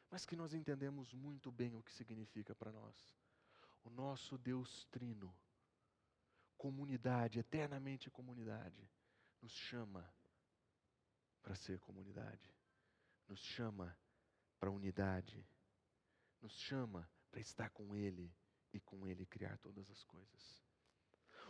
[0.10, 3.16] mas que nós entendemos muito bem o que significa para nós.
[3.84, 5.32] O nosso Deus Trino,
[6.58, 8.90] comunidade, eternamente comunidade,
[9.42, 10.12] nos chama
[11.42, 12.54] para ser comunidade,
[13.28, 13.96] nos chama
[14.60, 15.46] para unidade,
[16.42, 18.32] nos chama para estar com Ele
[18.74, 20.62] e com Ele criar todas as coisas.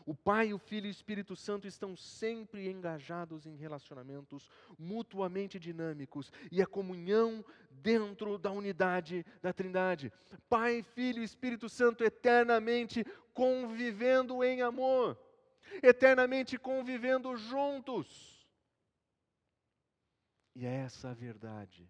[0.05, 6.31] O Pai, o Filho e o Espírito Santo estão sempre engajados em relacionamentos mutuamente dinâmicos
[6.51, 10.11] e a comunhão dentro da unidade da Trindade.
[10.49, 15.17] Pai, Filho e Espírito Santo eternamente convivendo em amor,
[15.83, 18.30] eternamente convivendo juntos.
[20.53, 21.89] E é essa a verdade.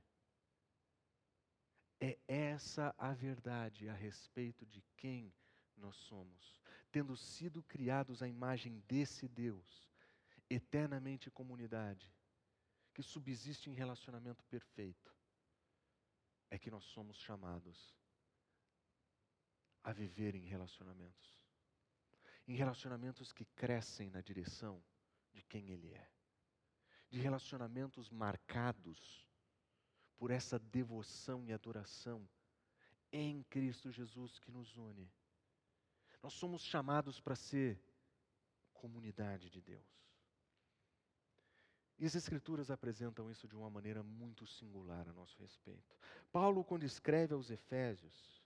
[2.00, 5.34] É essa a verdade a respeito de quem
[5.76, 6.60] nós somos.
[6.92, 9.90] Tendo sido criados à imagem desse Deus,
[10.50, 12.14] eternamente comunidade,
[12.94, 15.16] que subsiste em relacionamento perfeito,
[16.50, 17.96] é que nós somos chamados
[19.84, 21.50] a viver em relacionamentos.
[22.48, 24.84] Em relacionamentos que crescem na direção
[25.32, 26.21] de quem Ele é
[27.12, 29.28] de relacionamentos marcados
[30.18, 32.28] por essa devoção e adoração
[33.12, 35.12] em Cristo Jesus que nos une.
[36.24, 37.78] Nós somos chamados para ser
[38.74, 39.86] comunidade de Deus.
[42.00, 45.96] E as Escrituras apresentam isso de uma maneira muito singular a nosso respeito.
[46.32, 48.42] Paulo, quando escreve aos Efésios,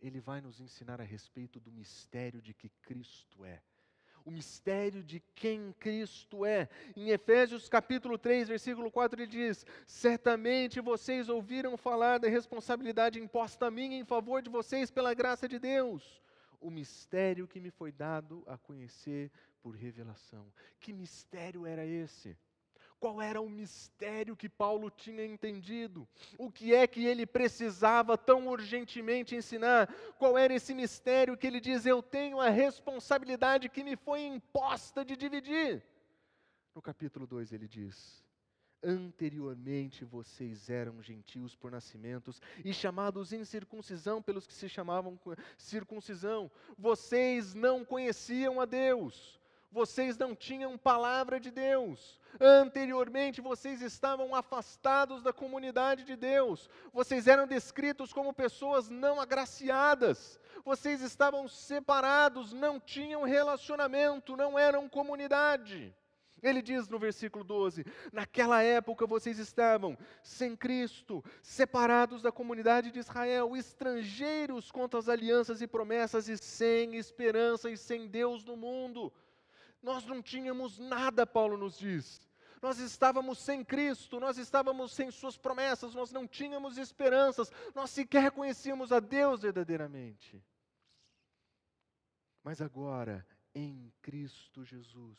[0.00, 3.62] ele vai nos ensinar a respeito do mistério de que Cristo é
[4.24, 6.68] o mistério de quem Cristo é.
[6.96, 13.66] Em Efésios capítulo 3, versículo 4, ele diz: Certamente vocês ouviram falar da responsabilidade imposta
[13.66, 16.22] a mim em favor de vocês pela graça de Deus.
[16.60, 19.30] O mistério que me foi dado a conhecer
[19.62, 20.46] por revelação.
[20.78, 22.36] Que mistério era esse?
[23.00, 26.06] Qual era o mistério que Paulo tinha entendido?
[26.36, 29.86] O que é que ele precisava tão urgentemente ensinar?
[30.18, 35.02] Qual era esse mistério que ele diz: Eu tenho a responsabilidade que me foi imposta
[35.02, 35.82] de dividir?
[36.74, 38.22] No capítulo 2 ele diz:
[38.82, 45.18] Anteriormente vocês eram gentios por nascimentos e chamados incircuncisão pelos que se chamavam
[45.56, 46.50] circuncisão.
[46.76, 49.40] Vocês não conheciam a Deus,
[49.72, 57.26] vocês não tinham palavra de Deus Anteriormente vocês estavam afastados da comunidade de Deus, vocês
[57.26, 65.94] eram descritos como pessoas não agraciadas, vocês estavam separados, não tinham relacionamento, não eram comunidade.
[66.42, 72.98] Ele diz no versículo 12: Naquela época vocês estavam sem Cristo, separados da comunidade de
[72.98, 79.12] Israel, estrangeiros contra as alianças e promessas, e sem esperança e sem Deus no mundo.
[79.82, 82.28] Nós não tínhamos nada, Paulo nos diz.
[82.60, 88.30] Nós estávamos sem Cristo, nós estávamos sem Suas promessas, nós não tínhamos esperanças, nós sequer
[88.30, 90.44] conhecíamos a Deus verdadeiramente.
[92.44, 95.18] Mas agora, em Cristo Jesus,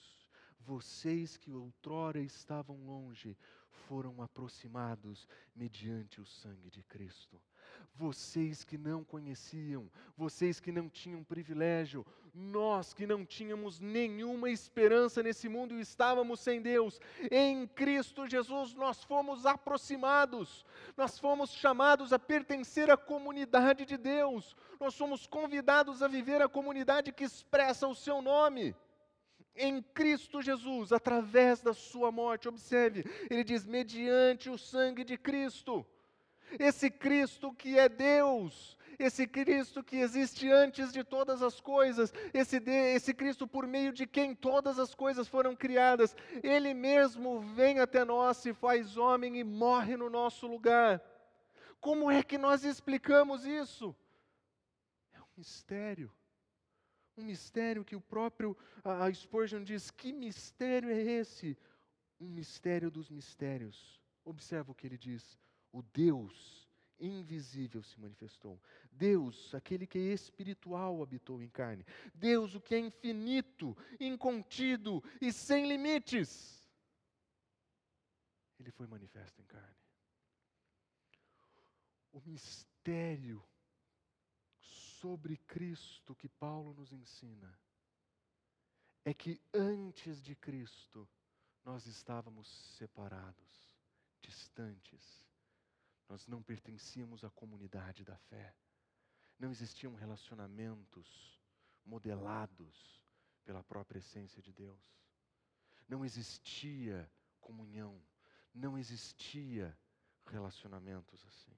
[0.59, 3.35] vocês que outrora estavam longe,
[3.87, 7.41] foram aproximados mediante o sangue de Cristo
[7.95, 15.21] vocês que não conheciam, vocês que não tinham privilégio, nós que não tínhamos nenhuma esperança
[15.21, 20.65] nesse mundo e estávamos sem Deus, em Cristo Jesus nós fomos aproximados,
[20.95, 26.47] nós fomos chamados a pertencer à comunidade de Deus, nós somos convidados a viver a
[26.47, 28.75] comunidade que expressa o seu nome.
[29.55, 32.47] em Cristo Jesus, através da sua morte.
[32.47, 35.85] Observe, ele diz: mediante o sangue de Cristo.
[36.59, 42.59] Esse Cristo que é Deus, esse Cristo que existe antes de todas as coisas, esse,
[42.59, 47.79] de, esse Cristo por meio de quem todas as coisas foram criadas, Ele mesmo vem
[47.79, 51.01] até nós, se faz homem e morre no nosso lugar.
[51.79, 53.95] Como é que nós explicamos isso?
[55.13, 56.11] É um mistério.
[57.17, 61.57] Um mistério que o próprio a Spurgeon diz: que mistério é esse?
[62.19, 63.99] Um mistério dos mistérios.
[64.23, 65.37] Observa o que ele diz:
[65.71, 66.60] o Deus
[67.01, 68.61] invisível se manifestou.
[68.91, 71.85] Deus, aquele que é espiritual, habitou em carne.
[72.13, 76.69] Deus, o que é infinito, incontido e sem limites.
[78.59, 79.75] Ele foi manifesto em carne.
[82.11, 83.43] O mistério
[84.59, 87.59] sobre Cristo que Paulo nos ensina
[89.03, 91.09] é que antes de Cristo
[91.65, 92.47] nós estávamos
[92.77, 93.75] separados,
[94.21, 95.20] distantes.
[96.11, 98.53] Nós não pertencíamos à comunidade da fé.
[99.39, 101.39] Não existiam relacionamentos
[101.85, 103.01] modelados
[103.45, 104.83] pela própria essência de Deus.
[105.87, 107.09] Não existia
[107.39, 108.03] comunhão,
[108.53, 109.73] não existia
[110.25, 111.57] relacionamentos assim.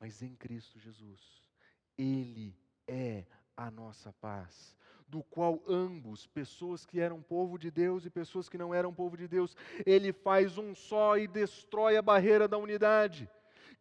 [0.00, 1.48] Mas em Cristo Jesus,
[1.96, 2.52] ele
[2.84, 3.24] é
[3.58, 4.76] a nossa paz,
[5.08, 9.16] do qual ambos, pessoas que eram povo de Deus e pessoas que não eram povo
[9.16, 13.28] de Deus, ele faz um só e destrói a barreira da unidade.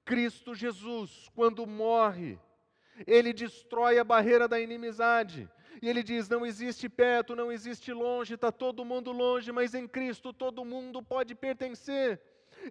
[0.04, 2.40] Cristo Jesus, quando morre,
[3.06, 5.48] ele destrói a barreira da inimizade.
[5.80, 9.88] E ele diz: não existe perto, não existe longe, está todo mundo longe, mas em
[9.88, 12.20] Cristo todo mundo pode pertencer.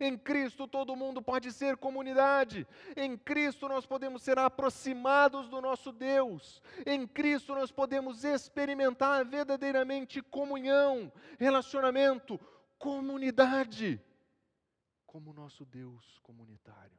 [0.00, 2.66] Em Cristo todo mundo pode ser comunidade.
[2.96, 6.62] Em Cristo nós podemos ser aproximados do nosso Deus.
[6.84, 12.38] Em Cristo nós podemos experimentar verdadeiramente comunhão, relacionamento,
[12.78, 14.00] comunidade,
[15.06, 16.98] como nosso Deus comunitário.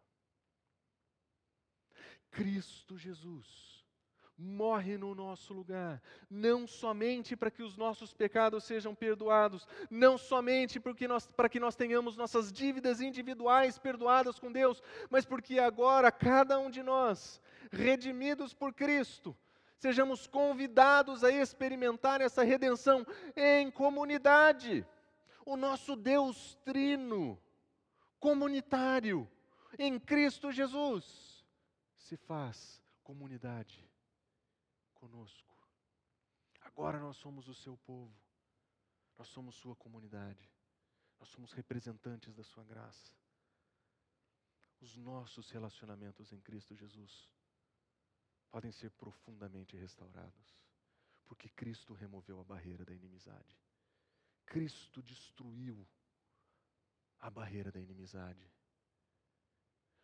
[2.31, 3.76] Cristo Jesus
[4.37, 10.79] morre no nosso lugar, não somente para que os nossos pecados sejam perdoados, não somente
[10.79, 16.11] porque nós, para que nós tenhamos nossas dívidas individuais perdoadas com Deus, mas porque agora
[16.11, 19.35] cada um de nós, redimidos por Cristo,
[19.79, 24.85] sejamos convidados a experimentar essa redenção em comunidade.
[25.43, 27.39] O nosso Deus trino,
[28.19, 29.27] comunitário,
[29.79, 31.43] em Cristo Jesus,
[31.95, 33.86] se faz comunidade
[35.07, 35.55] conosco.
[36.61, 38.13] Agora nós somos o seu povo,
[39.17, 40.49] nós somos sua comunidade,
[41.19, 43.15] nós somos representantes da sua graça.
[44.79, 47.29] Os nossos relacionamentos em Cristo Jesus
[48.51, 50.59] podem ser profundamente restaurados,
[51.25, 53.57] porque Cristo removeu a barreira da inimizade.
[54.45, 55.87] Cristo destruiu
[57.19, 58.49] a barreira da inimizade.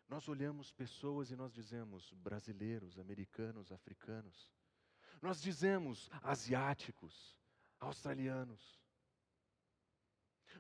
[0.08, 4.49] Nós olhamos pessoas e nós dizemos brasileiros, americanos, africanos,
[5.24, 7.34] nós dizemos asiáticos,
[7.80, 8.78] australianos.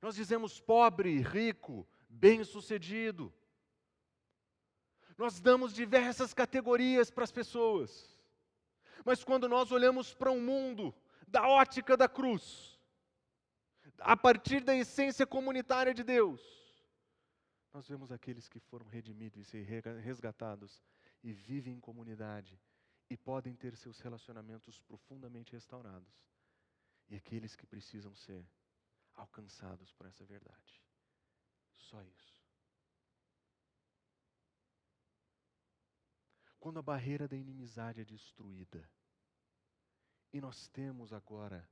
[0.01, 3.31] Nós dizemos pobre, rico, bem-sucedido.
[5.17, 8.17] Nós damos diversas categorias para as pessoas.
[9.03, 10.95] Mas quando nós olhamos para um mundo
[11.27, 12.79] da ótica da cruz,
[13.99, 16.41] a partir da essência comunitária de Deus,
[17.73, 19.61] nós vemos aqueles que foram redimidos e
[20.01, 20.81] resgatados
[21.21, 22.57] e vivem em comunidade
[23.09, 26.13] e podem ter seus relacionamentos profundamente restaurados,
[27.09, 28.47] e aqueles que precisam ser
[29.13, 30.81] alcançados por essa verdade.
[31.75, 32.43] Só isso.
[36.59, 38.89] Quando a barreira da inimizade é destruída,
[40.31, 41.69] e nós temos agora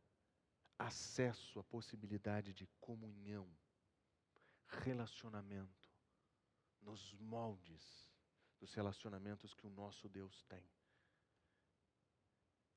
[0.77, 3.49] acesso à possibilidade de comunhão,
[4.67, 5.89] relacionamento,
[6.81, 8.09] nos moldes
[8.59, 10.63] dos relacionamentos que o nosso Deus tem.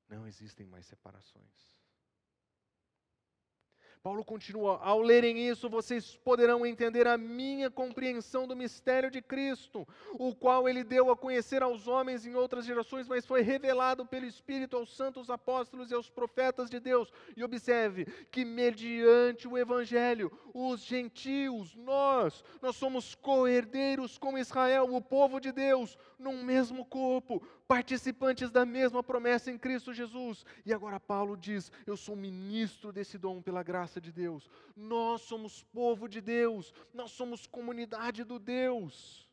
[0.07, 1.75] Não existem mais separações.
[4.05, 9.87] Paulo continua: ao lerem isso, vocês poderão entender a minha compreensão do mistério de Cristo,
[10.13, 14.27] o qual ele deu a conhecer aos homens em outras gerações, mas foi revelado pelo
[14.27, 17.11] Espírito aos santos apóstolos e aos profetas de Deus.
[17.35, 25.01] E observe que, mediante o Evangelho, os gentios, nós, nós somos co-herdeiros com Israel, o
[25.01, 30.45] povo de Deus, num mesmo corpo, participantes da mesma promessa em Cristo Jesus.
[30.65, 34.49] E agora Paulo diz: Eu sou ministro desse dom pela graça de Deus.
[34.75, 39.29] Nós somos povo de Deus, nós somos comunidade do Deus.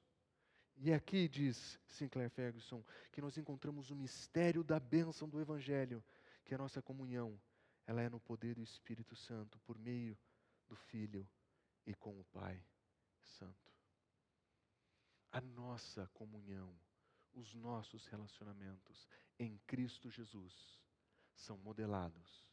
[0.76, 6.02] E aqui diz Sinclair Ferguson que nós encontramos o mistério da bênção do Evangelho,
[6.44, 7.38] que a nossa comunhão
[7.86, 10.18] ela é no poder do Espírito Santo, por meio
[10.68, 11.28] do Filho
[11.86, 12.64] e com o Pai
[13.20, 13.72] Santo.
[15.30, 16.74] A nossa comunhão,
[17.34, 19.08] os nossos relacionamentos
[19.38, 20.80] em Cristo Jesus
[21.34, 22.46] são modelados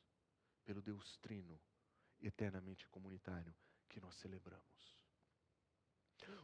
[0.65, 1.59] pelo Deus Trino,
[2.21, 3.53] eternamente comunitário,
[3.88, 4.99] que nós celebramos.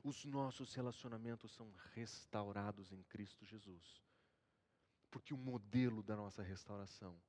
[0.04, 4.02] Os nossos relacionamentos são restaurados em Cristo Jesus,
[5.12, 7.22] porque o modelo da nossa restauração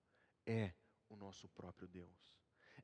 [0.44, 0.74] é
[1.09, 2.36] o nosso próprio Deus.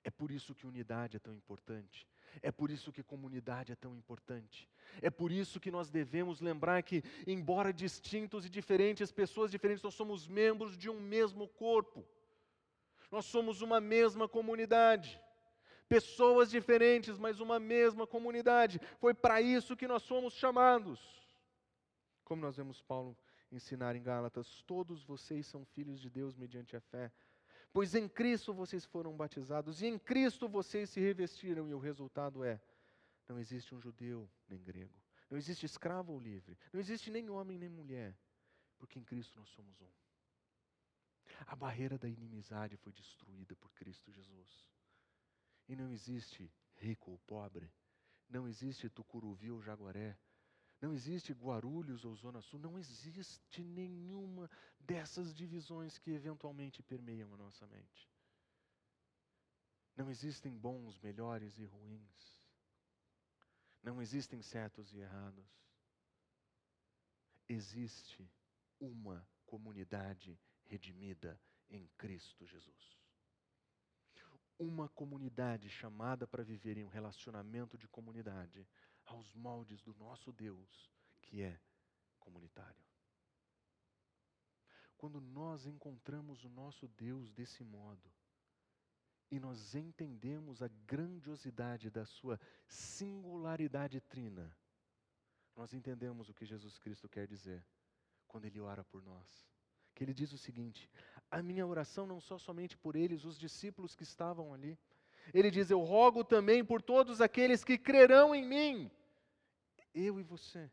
[0.02, 2.08] É por isso que unidade é tão importante.
[2.40, 4.68] É por isso que comunidade é tão importante.
[5.00, 9.94] É por isso que nós devemos lembrar que, embora distintos e diferentes, pessoas diferentes, nós
[9.94, 12.06] somos membros de um mesmo corpo.
[13.10, 15.20] Nós somos uma mesma comunidade.
[15.88, 18.80] Pessoas diferentes, mas uma mesma comunidade.
[18.98, 21.00] Foi para isso que nós fomos chamados.
[22.24, 23.16] Como nós vemos Paulo
[23.50, 27.12] ensinar em Gálatas: todos vocês são filhos de Deus mediante a fé.
[27.72, 32.44] Pois em Cristo vocês foram batizados e em Cristo vocês se revestiram, e o resultado
[32.44, 32.60] é:
[33.26, 34.94] não existe um judeu nem grego,
[35.30, 38.14] não existe escravo ou livre, não existe nem homem nem mulher,
[38.78, 39.88] porque em Cristo nós somos um.
[41.46, 44.68] A barreira da inimizade foi destruída por Cristo Jesus.
[45.66, 47.72] E não existe rico ou pobre,
[48.28, 50.18] não existe Tucuruvi ou Jaguaré,
[50.82, 57.36] não existe Guarulhos ou Zona Sul, não existe nenhuma dessas divisões que eventualmente permeiam a
[57.36, 58.10] nossa mente.
[59.96, 62.42] Não existem bons, melhores e ruins.
[63.80, 65.46] Não existem certos e errados.
[67.48, 68.28] Existe
[68.80, 72.98] uma comunidade redimida em Cristo Jesus.
[74.58, 78.66] Uma comunidade chamada para viver em um relacionamento de comunidade
[79.06, 80.90] aos moldes do nosso Deus,
[81.20, 81.60] que é
[82.18, 82.84] comunitário.
[84.96, 88.10] Quando nós encontramos o nosso Deus desse modo,
[89.30, 92.38] e nós entendemos a grandiosidade da sua
[92.68, 94.54] singularidade trina,
[95.56, 97.64] nós entendemos o que Jesus Cristo quer dizer
[98.28, 99.52] quando ele ora por nós
[99.94, 100.90] que ele diz o seguinte:
[101.30, 104.78] a minha oração não só somente por eles, os discípulos que estavam ali.
[105.32, 108.90] Ele diz: Eu rogo também por todos aqueles que crerão em mim,
[109.94, 110.70] eu e você,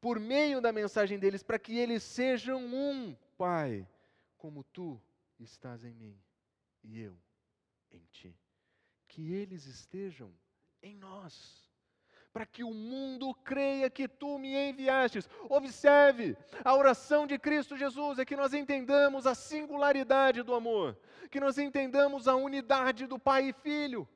[0.00, 3.88] por meio da mensagem deles, para que eles sejam um, Pai,
[4.36, 5.00] como tu
[5.38, 6.20] estás em mim
[6.82, 7.16] e eu
[7.90, 8.36] em ti.
[9.08, 10.32] Que eles estejam
[10.82, 11.71] em nós
[12.32, 15.28] para que o mundo creia que tu me enviastes.
[15.48, 20.96] Observe, a oração de Cristo Jesus é que nós entendamos a singularidade do amor,
[21.30, 24.08] que nós entendamos a unidade do Pai e Filho.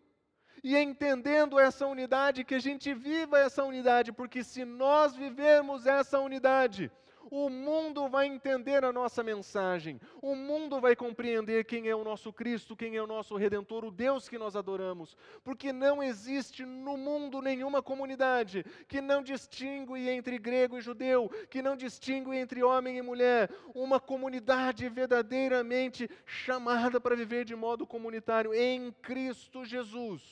[0.65, 6.19] E entendendo essa unidade, que a gente viva essa unidade, porque se nós vivermos essa
[6.19, 6.91] unidade,
[7.31, 12.33] o mundo vai entender a nossa mensagem, o mundo vai compreender quem é o nosso
[12.33, 16.97] Cristo, quem é o nosso Redentor, o Deus que nós adoramos, porque não existe no
[16.97, 22.99] mundo nenhuma comunidade que não distingue entre grego e judeu, que não distingue entre homem
[22.99, 30.23] e mulher, uma comunidade verdadeiramente chamada para viver de modo comunitário em Cristo Jesus.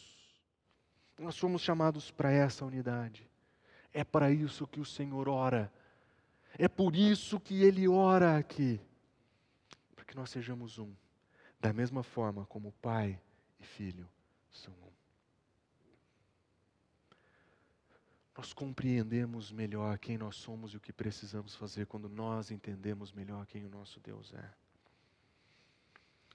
[1.19, 3.29] Nós somos chamados para essa unidade.
[3.93, 5.73] É para isso que o Senhor ora
[6.59, 8.81] é por isso que ele ora aqui,
[9.95, 10.93] para que nós sejamos um,
[11.61, 13.21] da mesma forma como Pai
[13.59, 14.09] e Filho
[14.51, 14.93] são um.
[18.37, 23.47] Nós compreendemos melhor quem nós somos e o que precisamos fazer quando nós entendemos melhor
[23.47, 24.51] quem o nosso Deus é.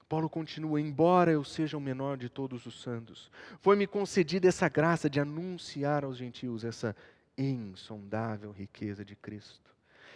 [0.07, 5.09] Paulo continua: Embora eu seja o menor de todos os santos, foi-me concedida essa graça
[5.09, 6.95] de anunciar aos gentios essa
[7.37, 9.69] insondável riqueza de Cristo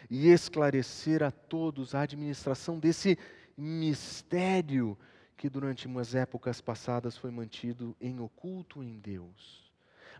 [0.09, 3.17] e esclarecer a todos a administração desse
[3.57, 4.97] mistério
[5.37, 9.71] que durante umas épocas passadas foi mantido em oculto em Deus.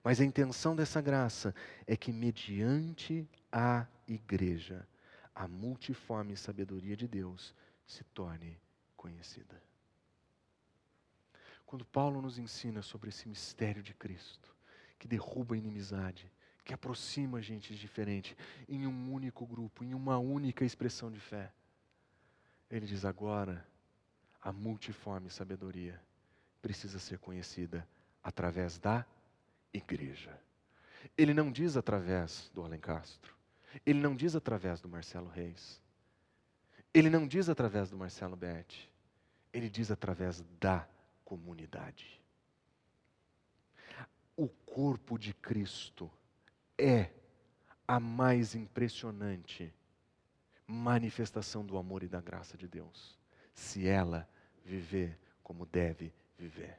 [0.03, 1.55] Mas a intenção dessa graça
[1.87, 4.85] é que, mediante a igreja,
[5.33, 7.55] a multiforme sabedoria de Deus
[7.87, 8.59] se torne
[8.97, 9.61] conhecida.
[11.65, 14.53] Quando Paulo nos ensina sobre esse mistério de Cristo,
[14.99, 16.31] que derruba a inimizade,
[16.63, 18.35] que aproxima gente diferente
[18.67, 21.51] em um único grupo, em uma única expressão de fé.
[22.69, 23.65] Ele diz agora,
[24.41, 26.01] a multiforme sabedoria
[26.61, 27.87] precisa ser conhecida
[28.23, 29.05] através da
[29.73, 30.39] igreja.
[31.17, 33.35] Ele não diz através do Alencastro.
[33.85, 35.81] Ele não diz através do Marcelo Reis.
[36.93, 38.89] Ele não diz através do Marcelo Betti.
[39.51, 40.87] Ele diz através da
[41.25, 42.21] comunidade.
[44.35, 46.09] O corpo de Cristo
[46.83, 47.09] é
[47.87, 49.73] a mais impressionante
[50.67, 53.17] manifestação do amor e da graça de Deus,
[53.53, 54.27] se ela
[54.65, 56.77] viver como deve viver.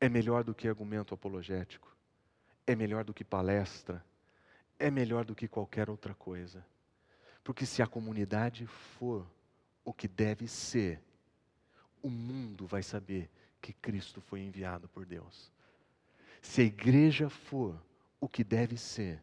[0.00, 1.96] É melhor do que argumento apologético,
[2.66, 4.04] é melhor do que palestra,
[4.78, 6.64] é melhor do que qualquer outra coisa.
[7.44, 9.26] Porque se a comunidade for
[9.84, 11.00] o que deve ser,
[12.02, 13.30] o mundo vai saber
[13.60, 15.50] que Cristo foi enviado por Deus.
[16.40, 17.80] Se a igreja for
[18.22, 19.20] o que deve ser,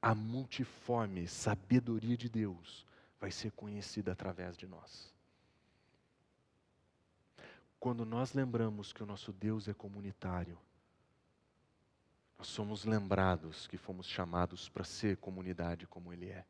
[0.00, 2.86] a multiforme sabedoria de Deus
[3.18, 5.12] vai ser conhecida através de nós.
[7.80, 10.56] Quando nós lembramos que o nosso Deus é comunitário,
[12.38, 16.46] nós somos lembrados que fomos chamados para ser comunidade como Ele é.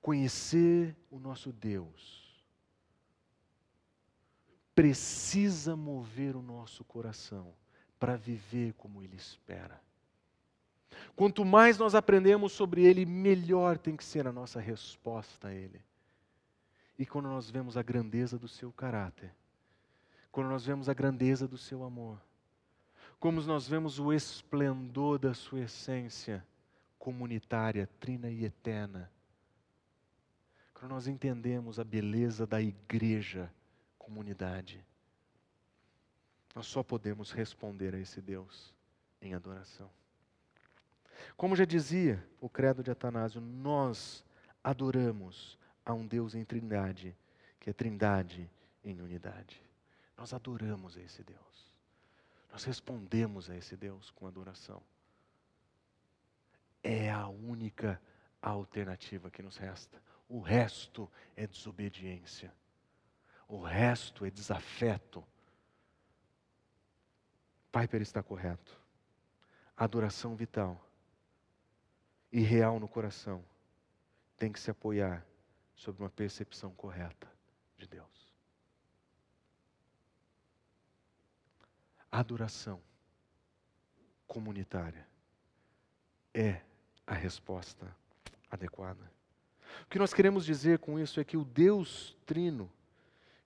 [0.00, 2.40] Conhecer o nosso Deus
[4.72, 7.52] precisa mover o nosso coração
[8.00, 9.80] para viver como Ele espera.
[11.14, 15.80] Quanto mais nós aprendemos sobre Ele, melhor tem que ser a nossa resposta a Ele.
[16.98, 19.32] E quando nós vemos a grandeza do Seu caráter,
[20.32, 22.20] quando nós vemos a grandeza do Seu amor,
[23.18, 26.44] como nós vemos o esplendor da Sua essência
[26.98, 29.10] comunitária, trina e eterna,
[30.72, 33.52] quando nós entendemos a beleza da igreja,
[33.98, 34.82] comunidade.
[36.54, 38.74] Nós só podemos responder a esse Deus
[39.20, 39.90] em adoração.
[41.36, 44.24] Como já dizia o credo de Atanásio, nós
[44.62, 47.16] adoramos a um Deus em trindade,
[47.58, 48.50] que é trindade
[48.84, 49.62] em unidade.
[50.16, 51.70] Nós adoramos a esse Deus.
[52.50, 54.82] Nós respondemos a esse Deus com adoração.
[56.82, 58.00] É a única
[58.42, 60.02] alternativa que nos resta.
[60.28, 62.52] O resto é desobediência.
[63.48, 65.24] O resto é desafeto.
[67.72, 68.78] Piper está correto.
[69.76, 70.84] adoração vital
[72.30, 73.44] e real no coração
[74.36, 75.24] tem que se apoiar
[75.74, 77.30] sobre uma percepção correta
[77.78, 78.20] de Deus.
[82.10, 82.80] adoração
[84.26, 85.06] comunitária
[86.34, 86.60] é
[87.06, 87.94] a resposta
[88.50, 89.10] adequada.
[89.84, 92.70] O que nós queremos dizer com isso é que o Deus Trino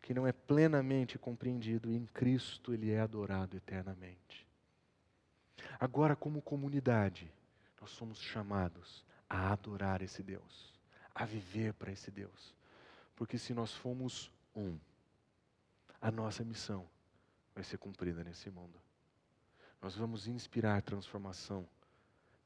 [0.04, 4.46] que não é plenamente compreendido, e em Cristo ele é adorado eternamente.
[5.80, 7.32] Agora, como comunidade,
[7.80, 10.74] nós somos chamados a adorar esse Deus,
[11.14, 12.54] a viver para esse Deus.
[13.16, 14.78] Porque se nós formos um,
[16.02, 16.86] a nossa missão
[17.54, 18.78] vai ser cumprida nesse mundo.
[19.80, 21.66] Nós vamos inspirar transformação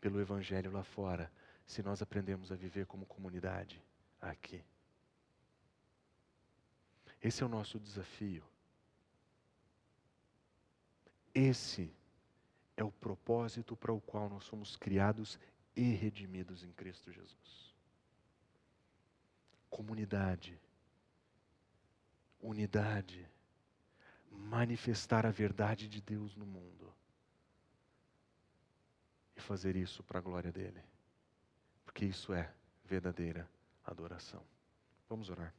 [0.01, 1.29] pelo Evangelho lá fora,
[1.67, 3.83] se nós aprendemos a viver como comunidade
[4.21, 4.63] aqui.
[7.23, 8.45] Esse é o nosso desafio.
[11.35, 11.93] Esse
[12.77, 15.39] é o propósito para o qual nós somos criados
[15.75, 17.75] e redimidos em Cristo Jesus.
[19.69, 20.59] Comunidade,
[22.41, 23.29] unidade,
[24.31, 26.93] manifestar a verdade de Deus no mundo
[29.37, 30.83] e fazer isso para a glória dele,
[31.85, 32.53] porque isso é
[32.85, 33.49] verdadeira
[33.85, 34.43] adoração.
[35.09, 35.55] Vamos orar.